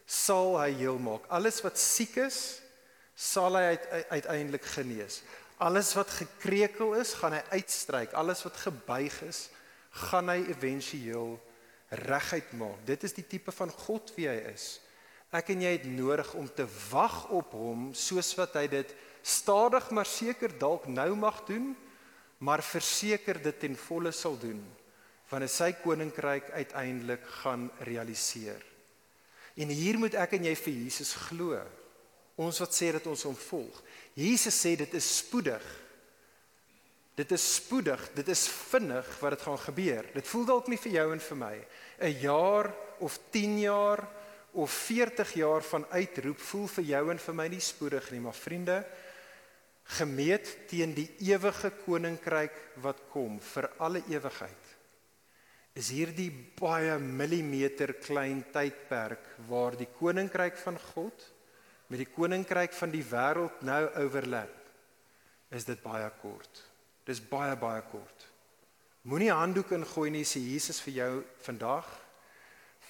[0.07, 1.25] sal hy heel maak.
[1.33, 2.61] Alles wat siek is,
[3.15, 3.79] sal hy
[4.11, 5.23] uiteindelik genees.
[5.63, 8.15] Alles wat gekrekel is, gaan hy uitstryk.
[8.19, 9.49] Alles wat gebuig is,
[10.11, 11.37] gaan hy éventueel
[12.05, 12.81] reguit maak.
[12.87, 14.81] Dit is die tipe van God wie hy is.
[15.35, 18.93] Ek en jy het nodig om te wag op hom soos wat hy dit
[19.25, 21.73] stadig maar seker dalk nou mag doen,
[22.45, 24.63] maar verseker dit ten volle sal doen
[25.31, 28.61] wanneer sy koninkryk uiteindelik gaan realiseer.
[29.59, 31.57] En hier moet ek en jy vir Jesus glo.
[32.37, 33.83] Ons wat sê dat ons hom volg.
[34.19, 35.65] Jesus sê dit is spoedig.
[37.15, 40.09] Dit is spoedig, dit is vinnig wat dit gaan gebeur.
[40.17, 41.57] Dit voel dalk nie vir jou en vir my
[42.01, 44.03] 'n jaar of 10 jaar
[44.53, 48.35] of 40 jaar van uitroep voel vir jou en vir my nie spoedig nie, maar
[48.35, 48.85] vriende,
[49.85, 54.71] gemeet teen die ewige koninkryk wat kom vir alle ewigheid.
[55.75, 61.34] Is hierdie baie millimeter klein tydperk waar die koninkryk van God
[61.95, 64.55] met die koninkryk van die wêreld nou oorlap.
[65.55, 66.65] Is dit baie kort.
[67.07, 68.25] Dis baie baie kort.
[69.07, 71.13] Moenie handdoek ingooi nie, sê Jesus vir jou
[71.45, 71.87] vandag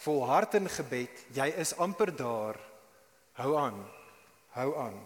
[0.05, 2.59] volhard in gebed, jy is amper daar.
[3.39, 3.81] Hou aan.
[4.55, 4.99] Hou aan.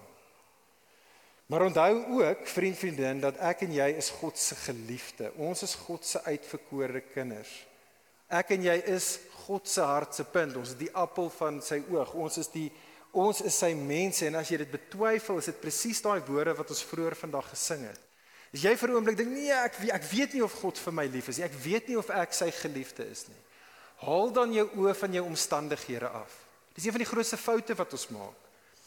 [1.49, 5.31] Maar onthou ook, vriend vriendin, dat ek en jy is God se geliefde.
[5.41, 7.53] Ons is God se uitverkore kinders.
[8.29, 9.14] Ek en jy is
[9.47, 10.59] God se hart se punt.
[10.61, 12.12] Ons is die appel van sy oog.
[12.20, 12.68] Ons is die
[13.13, 16.71] ons is sy mense en as jy dit betwyfel, is dit presies daai woorde wat
[16.71, 18.01] ons vroeër vandag gesing het.
[18.53, 21.07] As jy vir 'n oomblik dink, nee, ek ek weet nie of God vir my
[21.07, 21.45] lief is nie.
[21.45, 23.43] Ek weet nie of ek sy geliefde is nie.
[23.97, 26.33] Haal dan jou oë van jou omstandighede af.
[26.75, 28.37] Dis een van die grootste foute wat ons maak.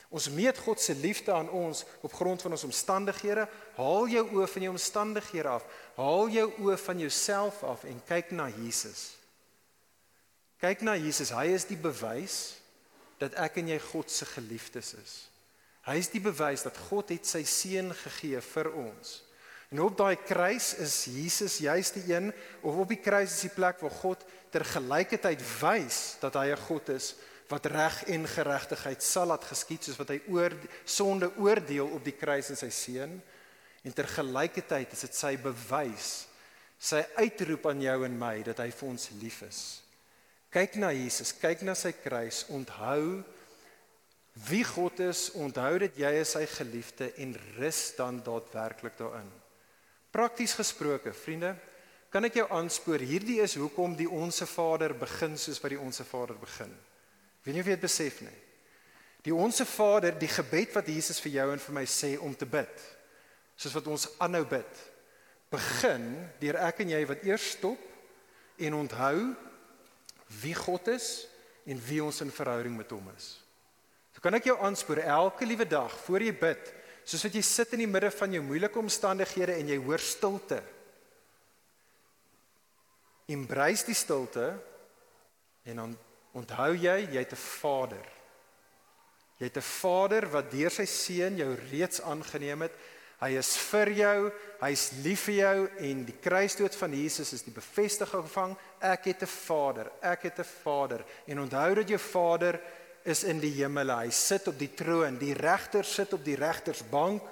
[0.09, 3.47] Ons meet God se liefde aan ons op grond van ons omstandighede.
[3.75, 5.63] Haal jou oë van jou omstandighede af.
[5.95, 9.15] Haal jou oë van jouself af en kyk na Jesus.
[10.59, 11.31] Kyk na Jesus.
[11.31, 12.60] Hy is die bewys
[13.21, 15.17] dat ek en jy God se geliefdes is.
[15.85, 19.19] Hy is die bewys dat God het sy seun gegee vir ons.
[19.71, 22.29] En op daai kruis is Jesus juis die een
[22.61, 26.65] of op die kruis is die plek waar God ter gelykheid wys dat hy 'n
[26.67, 27.15] God is
[27.47, 30.51] wat reg en geregtigheid sal laat geskied soos wat hy oor
[30.85, 33.21] sonde oordeel op die kruis in sy seun
[33.83, 36.27] en ter gelykheid is dit sy bewys
[36.79, 39.80] sy uitroep aan jou en my dat hy vir ons lief is.
[40.51, 43.21] Kyk na Jesus, kyk na sy kruis, onthou
[44.47, 49.27] wie God is, onthou dat jy is sy geliefde en rus dan daadwerklik daarin.
[50.11, 51.53] Prakties gesproke, vriende,
[52.11, 56.03] kan ek jou aanspoor, hierdie is hoekom die onsse Vader begin soos wat die onsse
[56.07, 56.73] Vader begin.
[57.45, 58.39] Weet nie of jy dit besef nie.
[59.23, 62.47] Die onsse Vader, die gebed wat Jesus vir jou en vir my sê om te
[62.49, 62.83] bid,
[63.55, 64.83] soos wat ons aanhou bid,
[65.51, 67.79] begin deur ek en jy wat eers stop
[68.59, 69.31] en onthou
[70.41, 71.27] wie God is
[71.67, 73.33] en wie ons in verhouding met hom is.
[74.11, 76.71] So kan ek jou aanspoor elke liewe dag voor jy bid,
[77.03, 80.61] soos wat jy sit in die midde van jou moeilike omstandighede en jy hoor stilte.
[83.31, 84.53] Embrace die stilte
[85.67, 85.93] en dan
[86.37, 88.05] onthou jy jy het 'n Vader.
[89.39, 92.75] Jy het 'n Vader wat deur sy seun jou reeds aangeneem het
[93.21, 94.17] Hy is vir jou,
[94.63, 99.21] hy's lief vir jou en die kruisdood van Jesus is die bevestiging van ek het
[99.23, 101.05] 'n Vader, ek het 'n Vader.
[101.25, 102.59] En onthou dat jou Vader
[103.03, 103.95] is in die hemele.
[103.95, 105.17] Hy sit op die troon.
[105.17, 107.23] Die regter sit op die regtersbank.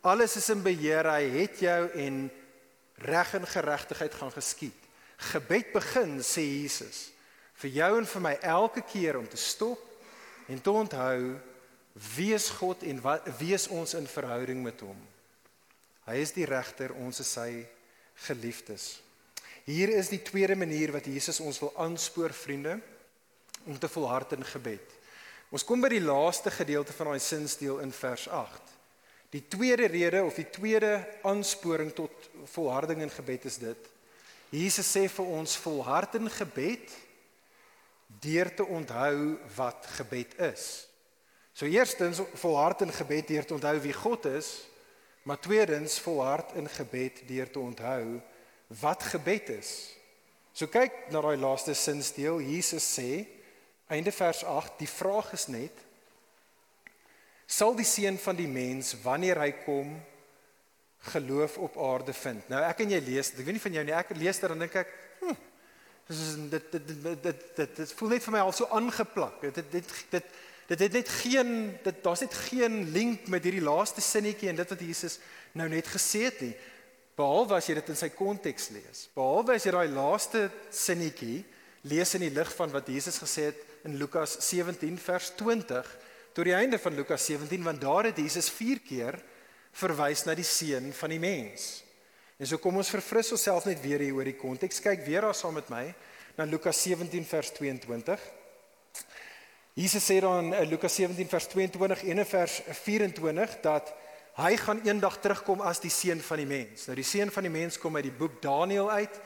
[0.00, 1.04] Alles is in beheer.
[1.04, 2.30] Hy het jou en
[2.94, 4.76] reg en geregtigheid gaan geskied.
[5.16, 7.10] Gebed begin, sê Jesus,
[7.54, 9.80] vir jou en vir my elke keer om te stop
[10.46, 11.40] en te onthou
[12.16, 14.98] Wie is God en wat wie is ons in verhouding met hom?
[16.06, 17.66] Hy is die regter, ons is sy
[18.28, 19.00] geliefdes.
[19.68, 22.78] Hier is die tweede manier wat Jesus ons wil aanspoor vriende
[23.68, 24.94] om te volhard in gebed.
[25.52, 28.70] Ons kom by die laaste gedeelte van daai sinsdeel in vers 8.
[29.36, 33.90] Die tweede rede of die tweede aansporing tot volharding in gebed is dit.
[34.56, 36.96] Jesus sê vir ons volhard in gebed
[38.24, 40.64] deur te onthou wat gebed is.
[41.52, 44.64] So eerstens volhard in gebed deur te onthou wie God is,
[45.28, 48.16] maar tweedens volhard in gebed deur te onthou
[48.80, 49.72] wat gebed is.
[50.52, 52.40] So kyk na daai laaste sinsteel.
[52.44, 53.24] Jesus sê
[53.88, 55.84] einde vers 8, die vraag is net
[57.48, 59.94] sal die seun van die mens wanneer hy kom
[61.14, 62.44] geloof op aarde vind.
[62.52, 64.64] Nou ek en jy lees, ek weet nie van jou nie, ek lees dit en
[64.66, 64.90] dink ek,
[65.22, 65.38] hm,
[66.10, 69.40] dis is dit dit dit dit dit dit voel net vir my al so aangeplak.
[69.46, 70.36] Dit dit dit, dit
[70.68, 74.72] Dit het net geen dit daar's net geen link met hierdie laaste sinnetjie en dit
[74.74, 75.16] wat Jesus
[75.56, 76.52] nou net gesê het nie.
[77.18, 79.06] Behalwe as jy dit in sy konteks lees.
[79.16, 81.40] Behalwe as jy daai laaste sinnetjie
[81.90, 85.90] lees in die lig van wat Jesus gesê het in Lukas 17 vers 20
[86.36, 89.18] tot die einde van Lukas 17 want daar het Jesus 4 keer
[89.80, 91.68] verwys na die seun van die mens.
[92.38, 94.78] En so kom ons verfris onsself net weer hier oor die konteks.
[94.82, 95.88] Kyk weer daar saam met my
[96.38, 98.28] na Lukas 17 vers 22.
[99.78, 103.90] Jesus sê dan in Lukas 17 vers 22 en in vers 24 dat
[104.38, 106.86] hy gaan eendag terugkom as die seun van die mens.
[106.86, 109.20] Nou die seun van die mens kom uit die boek Daniël uit.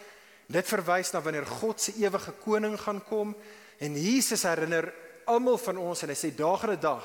[0.53, 3.35] Dit verwys na wanneer God se ewige koning gaan kom
[3.83, 4.89] en Jesus herinner
[5.29, 7.05] almal van ons en hy sê daagre dag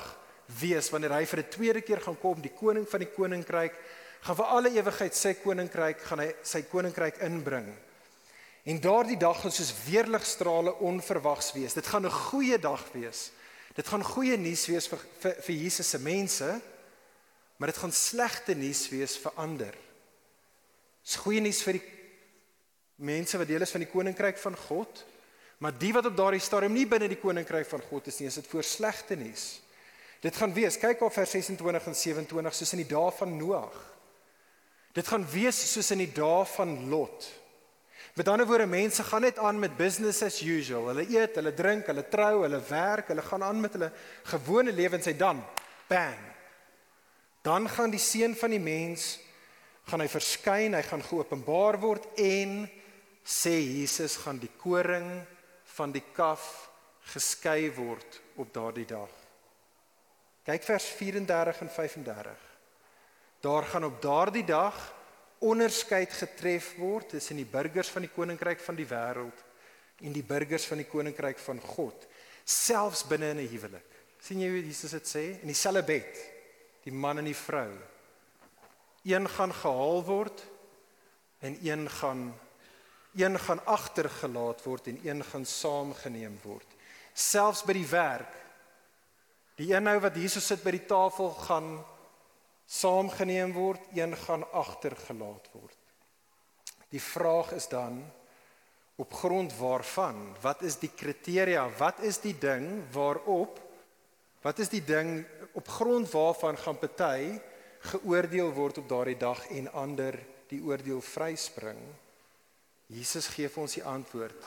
[0.60, 3.74] wees wanneer hy vir 'n tweede keer gaan kom, die koning van die koninkryk
[4.20, 7.68] gaan vir alle ewigheid sy koninkryk gaan hy sy koninkryk inbring.
[8.64, 11.74] En daardie dag gaan soos weerligstrale onverwags wees.
[11.74, 13.30] Dit gaan 'n goeie dag wees.
[13.74, 16.60] Dit gaan goeie nuus wees vir vir, vir Jesus se mense,
[17.58, 19.74] maar dit gaan slegte nuus wees vir ander.
[19.74, 21.86] Dit is goeie nuus vir die
[23.08, 25.02] mense wat deel is van die koninkryk van God,
[25.58, 28.38] maar die wat op daardie stadium nie binne die koninkryk van God is nie, is
[28.38, 29.58] dit voor slegte nuus.
[30.22, 33.76] Dit gaan wees, kyk op vers 26 en 27 soos in die dae van Noag.
[34.94, 37.26] Dit gaan wees soos in die dae van Lot.
[38.18, 40.88] Met ander woorde, mense gaan net aan met business as usual.
[40.90, 43.92] Hulle eet, hulle drink, hulle trou, hulle werk, hulle gaan aan met hulle
[44.26, 45.44] gewone lewens en dan
[45.86, 46.18] bang.
[47.42, 49.18] Dan gaan die seun van die mens
[49.88, 52.66] gaan hy verskyn, hy gaan geopenbaar word en
[53.24, 55.08] sê Jesus gaan die koring
[55.76, 56.68] van die kaf
[57.12, 59.12] geskei word op daardie dag.
[60.48, 62.46] Kyk vers 34 en 35.
[63.44, 64.76] Daar gaan op daardie dag
[65.44, 69.44] onderskeid getref word tussen die burgers van die koninkryk van die wêreld
[70.02, 72.06] en die burgers van die koninkryk van God,
[72.44, 73.86] selfs binne in 'n huwelik.
[74.20, 76.37] sien jy hoe Jesus dit sê in dieselfde bed
[76.88, 77.70] die man en die vrou.
[79.08, 80.44] Een gaan gehaal word
[81.44, 82.28] en een gaan
[83.18, 86.66] een gaan agtergelaat word en een gaan saamgeneem word.
[87.12, 88.34] Selfs by die werk
[89.58, 91.72] die een nou wat Jesus sit by die tafel gaan
[92.66, 95.76] saamgeneem word een gaan agtergelaat word.
[96.94, 98.04] Die vraag is dan
[98.96, 100.36] op grond waarvan?
[100.40, 101.68] Wat is die kriteria?
[101.78, 103.67] Wat is die ding waarop
[104.42, 105.24] Wat is die ding
[105.58, 107.38] op grond waarvan gaan party
[107.92, 110.18] geoordeel word op daardie dag en ander
[110.50, 111.80] die oordeel vryspring?
[112.88, 114.46] Jesus gee vir ons die antwoord.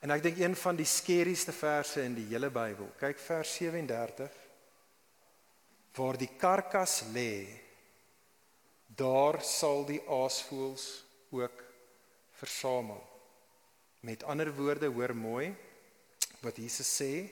[0.00, 2.92] En ek dink een van die skerieste verse in die hele Bybel.
[3.00, 4.42] Kyk vers 37.
[5.96, 7.46] Waar die karkas lê,
[8.96, 10.86] daar sal die aasvoëls
[11.34, 11.64] ook
[12.38, 13.02] versamel.
[14.06, 15.50] Met ander woorde, hoor mooi
[16.44, 17.26] wat Jesus sê,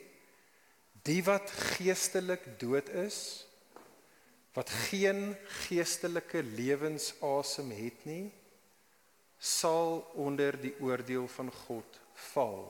[1.05, 3.45] Die wat geestelik dood is,
[4.57, 5.35] wat geen
[5.67, 8.31] geestelike lewensasem het nie,
[9.37, 11.99] sal onder die oordeel van God
[12.31, 12.63] val.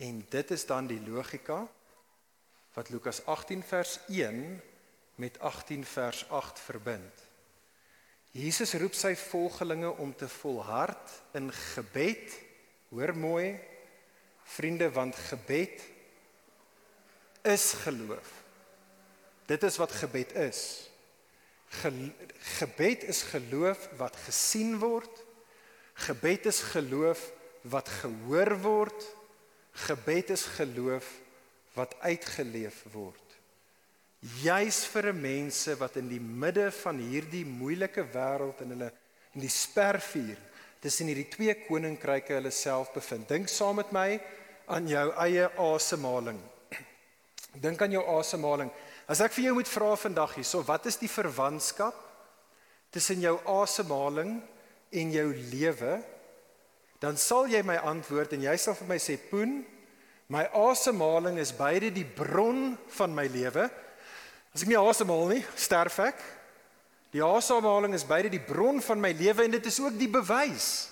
[0.00, 1.66] En dit is dan die logika
[2.74, 4.62] wat Lukas 18 vers 1
[5.20, 7.26] met 18 vers 8 verbind.
[8.34, 12.32] Jesus roep sy volgelinge om te volhard in gebed.
[12.88, 13.58] Hoor mooi,
[14.56, 15.92] vriende, want gebed
[17.44, 18.30] is geloof.
[19.46, 20.88] Dit is wat gebed is.
[21.68, 21.90] Ge
[22.58, 25.24] gebed is geloof wat gesien word.
[26.06, 29.06] Gebed is geloof wat gehoor word.
[29.72, 31.10] Gebed is geloof
[31.74, 33.20] wat uitgeleef word.
[34.40, 38.90] Juis vir mense wat in die midde van hierdie moeilike wêreld in hulle
[39.34, 40.38] in die spervuur
[40.80, 43.28] tussen hierdie twee koninkryke hulle self bevind.
[43.28, 44.08] Dink saam met my
[44.70, 46.40] aan jou eie asemhaling.
[47.60, 48.70] Dink aan jou asemhaling.
[49.06, 51.94] As ek vir jou moet vra vandag hierso, wat is die verwantskap
[52.94, 54.38] tussen jou asemhaling
[54.94, 55.98] en jou lewe?
[57.02, 59.64] Dan sal jy my antwoord en jy sal vir my sê, "Poen,
[60.28, 63.70] my asemhaling is beide die bron van my lewe.
[64.54, 66.20] As ek nie asemhaal nie, sterf ek.
[67.14, 70.88] Die asemhaling is beide die bron van my lewe en dit is ook die bewys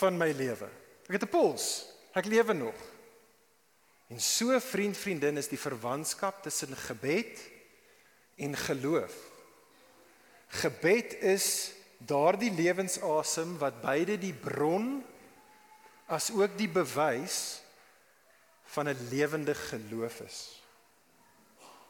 [0.00, 0.68] van my lewe.
[1.08, 1.86] Ek het 'n puls.
[2.14, 2.91] Ek lewe nog.
[4.12, 7.38] En so vriend vriendin is die verwantskap tussen gebed
[8.36, 9.14] en geloof.
[10.60, 14.98] Gebed is daardie lewensasem wat beide die bron
[16.12, 17.62] as ook die bewys
[18.74, 20.60] van 'n lewende geloof is.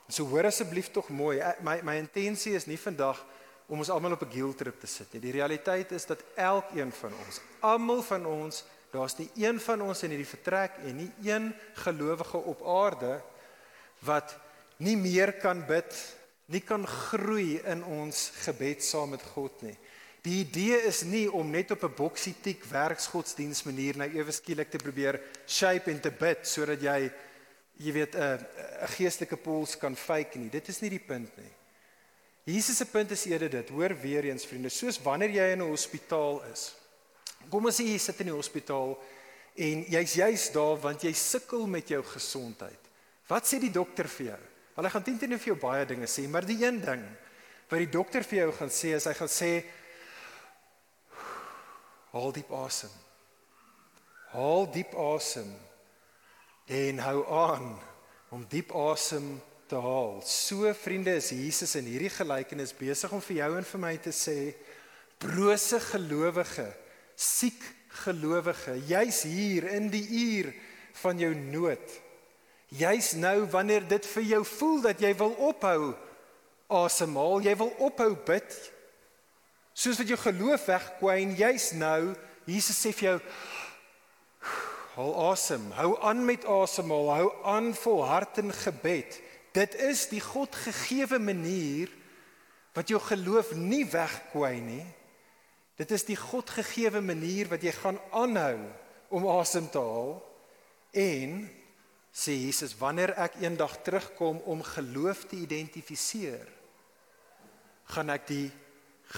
[0.09, 1.43] So hoor asseblief tog mooi.
[1.61, 3.27] My my intensie is nie vandag
[3.66, 5.20] om ons almal op 'n guilt trip te sit nie.
[5.20, 10.03] Die realiteit is dat elkeen van ons, almal van ons Daar's nie een van ons
[10.05, 13.14] in hierdie vertrek en nie een gelowige op aarde
[14.05, 14.34] wat
[14.84, 15.95] nie meer kan bid,
[16.53, 19.76] nie kan groei in ons gebed saam met God nie.
[20.22, 24.70] Die idee is nie om net op 'n boksie tik werksgodsdiens manier nou ewe skielik
[24.70, 27.11] te probeer shape en te bid sodat jy
[27.78, 28.38] jy weet 'n
[28.82, 30.51] 'n geestelike puls kan fake nie.
[30.51, 31.53] Dit is nie die punt nie.
[32.45, 33.68] Jesus se punt is eerder dit.
[33.68, 36.82] Hoor weer eens vriende, soos wanneer jy in 'n hospitaal is.
[37.51, 38.95] Kom ons sê jy sit in die hospitaal
[39.66, 42.90] en jy's juis daar want jy sukkel met jou gesondheid.
[43.28, 44.40] Wat sê die dokter vir jou?
[44.76, 47.05] Hulle gaan teen teen vir jou baie dinge sê, maar die een ding
[47.72, 49.51] wat die dokter vir jou gaan sê is hy gaan sê
[52.12, 52.93] haal diep asem.
[54.32, 55.49] Haal diep asem
[56.72, 57.72] en hou aan
[58.32, 59.34] om diep asem
[59.68, 60.20] te haal.
[60.24, 64.12] So vriende is Jesus in hierdie gelykenis besig om vir jou en vir my te
[64.12, 64.36] sê
[65.22, 66.68] brose gelowige
[67.17, 67.61] siek
[68.03, 70.53] gelowige, jy's hier in die uur
[71.03, 71.99] van jou nood.
[72.73, 75.93] Jy's nou wanneer dit vir jou voel dat jy wil ophou
[76.73, 78.55] asemhaal, jy wil ophou bid.
[79.77, 82.15] Soos wat jou geloof wegkwyn, jy's nou,
[82.49, 83.19] Jesus sê vir jou
[84.93, 89.21] haal asem, hou aan met asemhaal, hou aan volhard in gebed.
[89.57, 91.93] Dit is die God gegeewe manier
[92.77, 94.85] wat jou geloof nie wegkwyn nie.
[95.81, 98.59] Dit is die Godgegewe manier wat jy gaan aanhou
[99.12, 100.14] om asem te haal
[100.93, 101.39] en
[102.12, 106.49] sê Jesus wanneer ek eendag terugkom om geloof te identifiseer
[107.93, 108.49] gaan ek die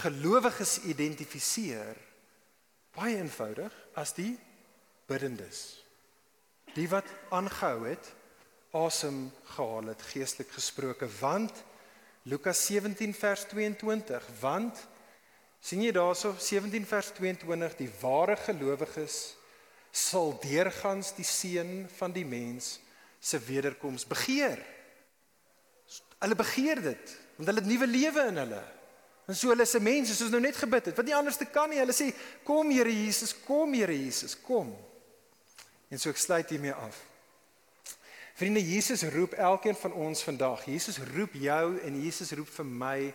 [0.03, 1.99] gelowiges identifiseer
[2.95, 4.33] baie eenvoudig as die
[5.11, 5.83] biddendes.
[6.75, 8.11] Die wat aangehou het
[8.75, 11.63] asem gehaal het geestelik gesproke want
[12.31, 14.87] Lukas 17 vers 22 want
[15.65, 19.35] sien jy daarso 17 vers 22 die ware gelowiges
[19.95, 22.79] sal deurgangs die seën van die mens
[23.25, 24.61] se wederkoms begeer.
[26.21, 28.63] Hulle begeer dit want hulle het nuwe lewe in hulle.
[29.25, 30.97] En so hulle is 'n mens soos nou net gebid het.
[30.97, 31.79] Wat nie anders te kan nie.
[31.79, 34.77] Hulle sê kom Here Jesus, kom Here Jesus, kom.
[35.89, 37.01] En so ek sluit hiermee af.
[38.35, 40.65] Vriende, Jesus roep elkeen van ons vandag.
[40.65, 43.15] Jesus roep jou en Jesus roep vir my.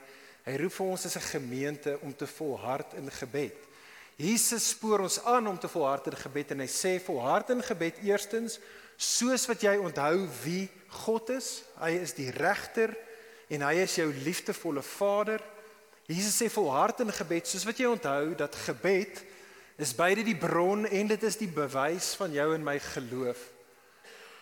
[0.49, 3.57] Hy roep vir ons as 'n gemeente om te volhard in gebed.
[4.15, 8.01] Jesus spoor ons aan om te volhard in gebed en hy sê volhard in gebed
[8.01, 8.59] eerstens
[8.97, 10.69] soos wat jy onthou wie
[11.05, 11.63] God is.
[11.77, 12.97] Hy is die regter
[13.47, 15.39] en hy is jou liefdevolle Vader.
[16.07, 19.21] Jesus sê volhard in gebed soos wat jy onthou dat gebed
[19.77, 23.37] is beide die bron en dit is die bewys van jou en my geloof.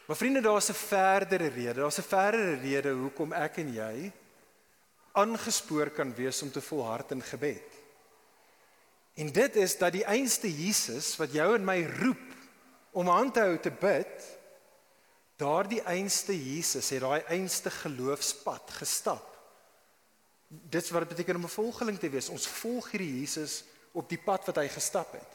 [0.08, 1.82] Maar vriende, daar's 'n verdere rede.
[1.82, 4.14] Daar's 'n verdere rede hoekom ek en jy
[5.18, 7.78] aangespoor kan wees om te volhard in gebed.
[9.18, 12.26] En dit is dat die einste Jesus wat jou en my roep
[12.98, 14.28] om aan te hou te bid,
[15.42, 19.34] daardie einste Jesus het daai einste geloofspad gestap.
[20.48, 22.30] Dit wat dit beteken om 'n volgeling te wees.
[22.30, 25.34] Ons volg hierdie Jesus op die pad wat hy gestap het.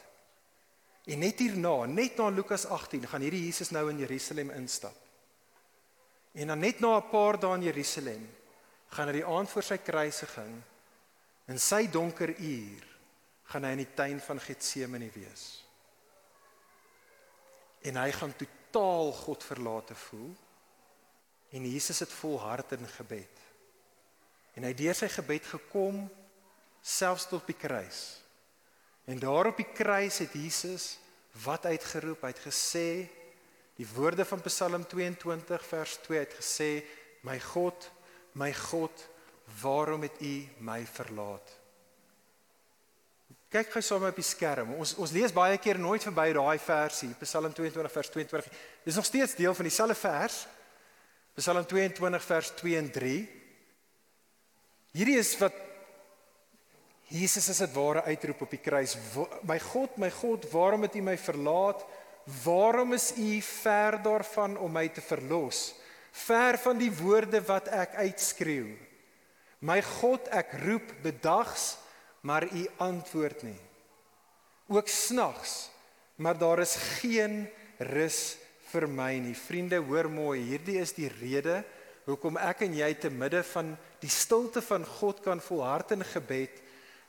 [1.05, 4.95] En net hierna, net na Lukas 18, gaan hierdie Jesus nou in Jerusalem instap.
[6.31, 8.29] En dan net na 'n paar dae in Jerusalem
[8.93, 10.55] gaan hy die aand voor sy kruisiging
[11.51, 12.89] in sy donker uur
[13.51, 15.43] gaan hy in die tuin van Getsemane wees.
[17.83, 20.31] En hy gaan totaal God verlate voel.
[21.53, 23.41] En Jesus het volhard in gebed.
[24.55, 26.05] En hy het deur sy gebed gekom
[26.83, 28.21] selfs tot die kruis.
[29.05, 30.93] En daar op die kruis het Jesus
[31.43, 32.87] wat uitgeroep, hy het gesê
[33.75, 36.69] die woorde van Psalm 22 vers 2 het gesê
[37.25, 37.89] my God,
[38.33, 39.09] my God,
[39.61, 41.59] waarom het U my verlaat?
[43.53, 44.71] Kyk gou sommer op die skerm.
[44.81, 48.55] Ons ons lees baie keer nooit verby daai versie, Psalm 22 vers 22.
[48.87, 50.39] Dis nog steeds deel van dieselfde vers.
[51.37, 53.13] Psalm 22 vers 2 en 3.
[54.93, 55.53] Hierdie is wat
[57.13, 58.95] Jesus as dit ware uitroep op die kruis.
[59.45, 61.85] My God, my God, waarom het U my verlaat?
[62.41, 65.75] Waarom is U ver daarvan om my te verlos?
[66.13, 68.75] Ver van die woorde wat ek uitskreeu.
[69.63, 71.73] My God, ek roep bedags
[72.23, 73.59] maar u antwoord nie.
[74.71, 75.69] Ook snags,
[76.15, 77.47] maar daar is geen
[77.79, 78.37] rus
[78.71, 79.35] vir my nie.
[79.35, 81.63] Vriende, hoor mooi, hierdie is die rede
[82.07, 86.57] hoekom ek en jy te midde van die stilte van God kan volhard in gebed,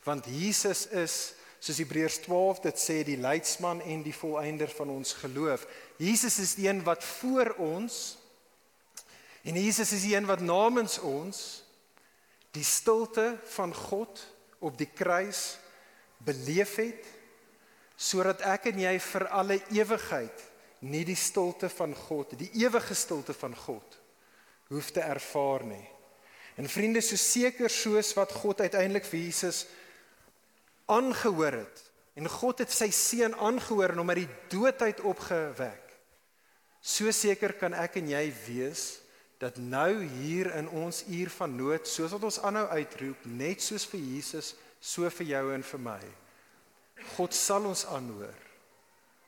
[0.06, 1.16] want Jesus is
[1.64, 5.64] soos Hebreërs 12 dit sê die leidsman en die volëinder van ons geloof.
[5.98, 8.18] Jesus is die een wat voor ons
[9.44, 11.40] en Jesus is die een wat namens ons
[12.54, 14.22] die stilte van God
[14.64, 15.58] op die kruis
[16.24, 17.10] beleef het
[17.96, 20.46] sodat ek en jy vir alle ewigheid
[20.84, 24.00] nie die stilte van God, die ewige stilte van God
[24.72, 25.84] hoef te ervaar nie.
[26.56, 29.64] En vriende, so seker soos wat God uiteindelik vir Jesus
[30.90, 31.82] aangehoor het
[32.14, 35.94] en God het sy seun aangehoor en hom uit die dood uit opgewek.
[36.84, 38.84] So seker kan ek en jy wees
[39.42, 43.86] dat nou hier in ons uur van nood, soos wat ons aanhou uitroep, net soos
[43.90, 46.00] vir Jesus, so vir jou en vir my.
[47.16, 48.34] God sal ons aanhoor.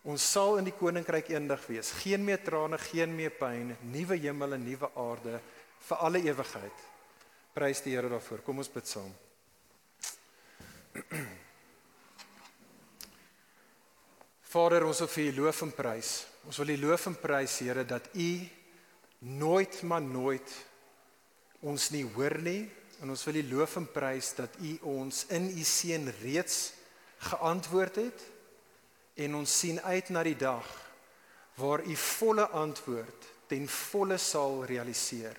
[0.07, 1.91] Ons sal in die koninkryk eendag wees.
[2.05, 5.41] Geen meer trane, geen meer pyn, nuwe hemel en nuwe aarde
[5.89, 6.85] vir alle ewigheid.
[7.57, 8.41] Prys die Here daarvoor.
[8.47, 9.13] Kom ons bid saam.
[14.53, 16.11] Vader, ons wil vir U loof en prys.
[16.47, 18.31] Ons wil U loof en prys, Here, dat U
[19.19, 20.57] nooit maar nooit
[21.61, 22.63] ons nie hoor nie
[23.01, 26.73] en ons wil U loof en prys dat U ons in U seun reeds
[27.31, 28.27] geantwoord het
[29.17, 30.67] en ons sien uit na die dag
[31.57, 35.37] waar U volle antwoord ten volle sal realiseer.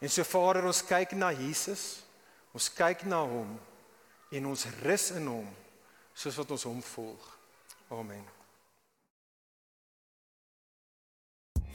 [0.00, 2.00] En so Vader, ons kyk na Jesus,
[2.56, 3.52] ons kyk na hom
[4.32, 5.48] en ons rus in hom
[6.16, 7.32] soos wat ons hom volg.
[7.92, 8.39] Amen.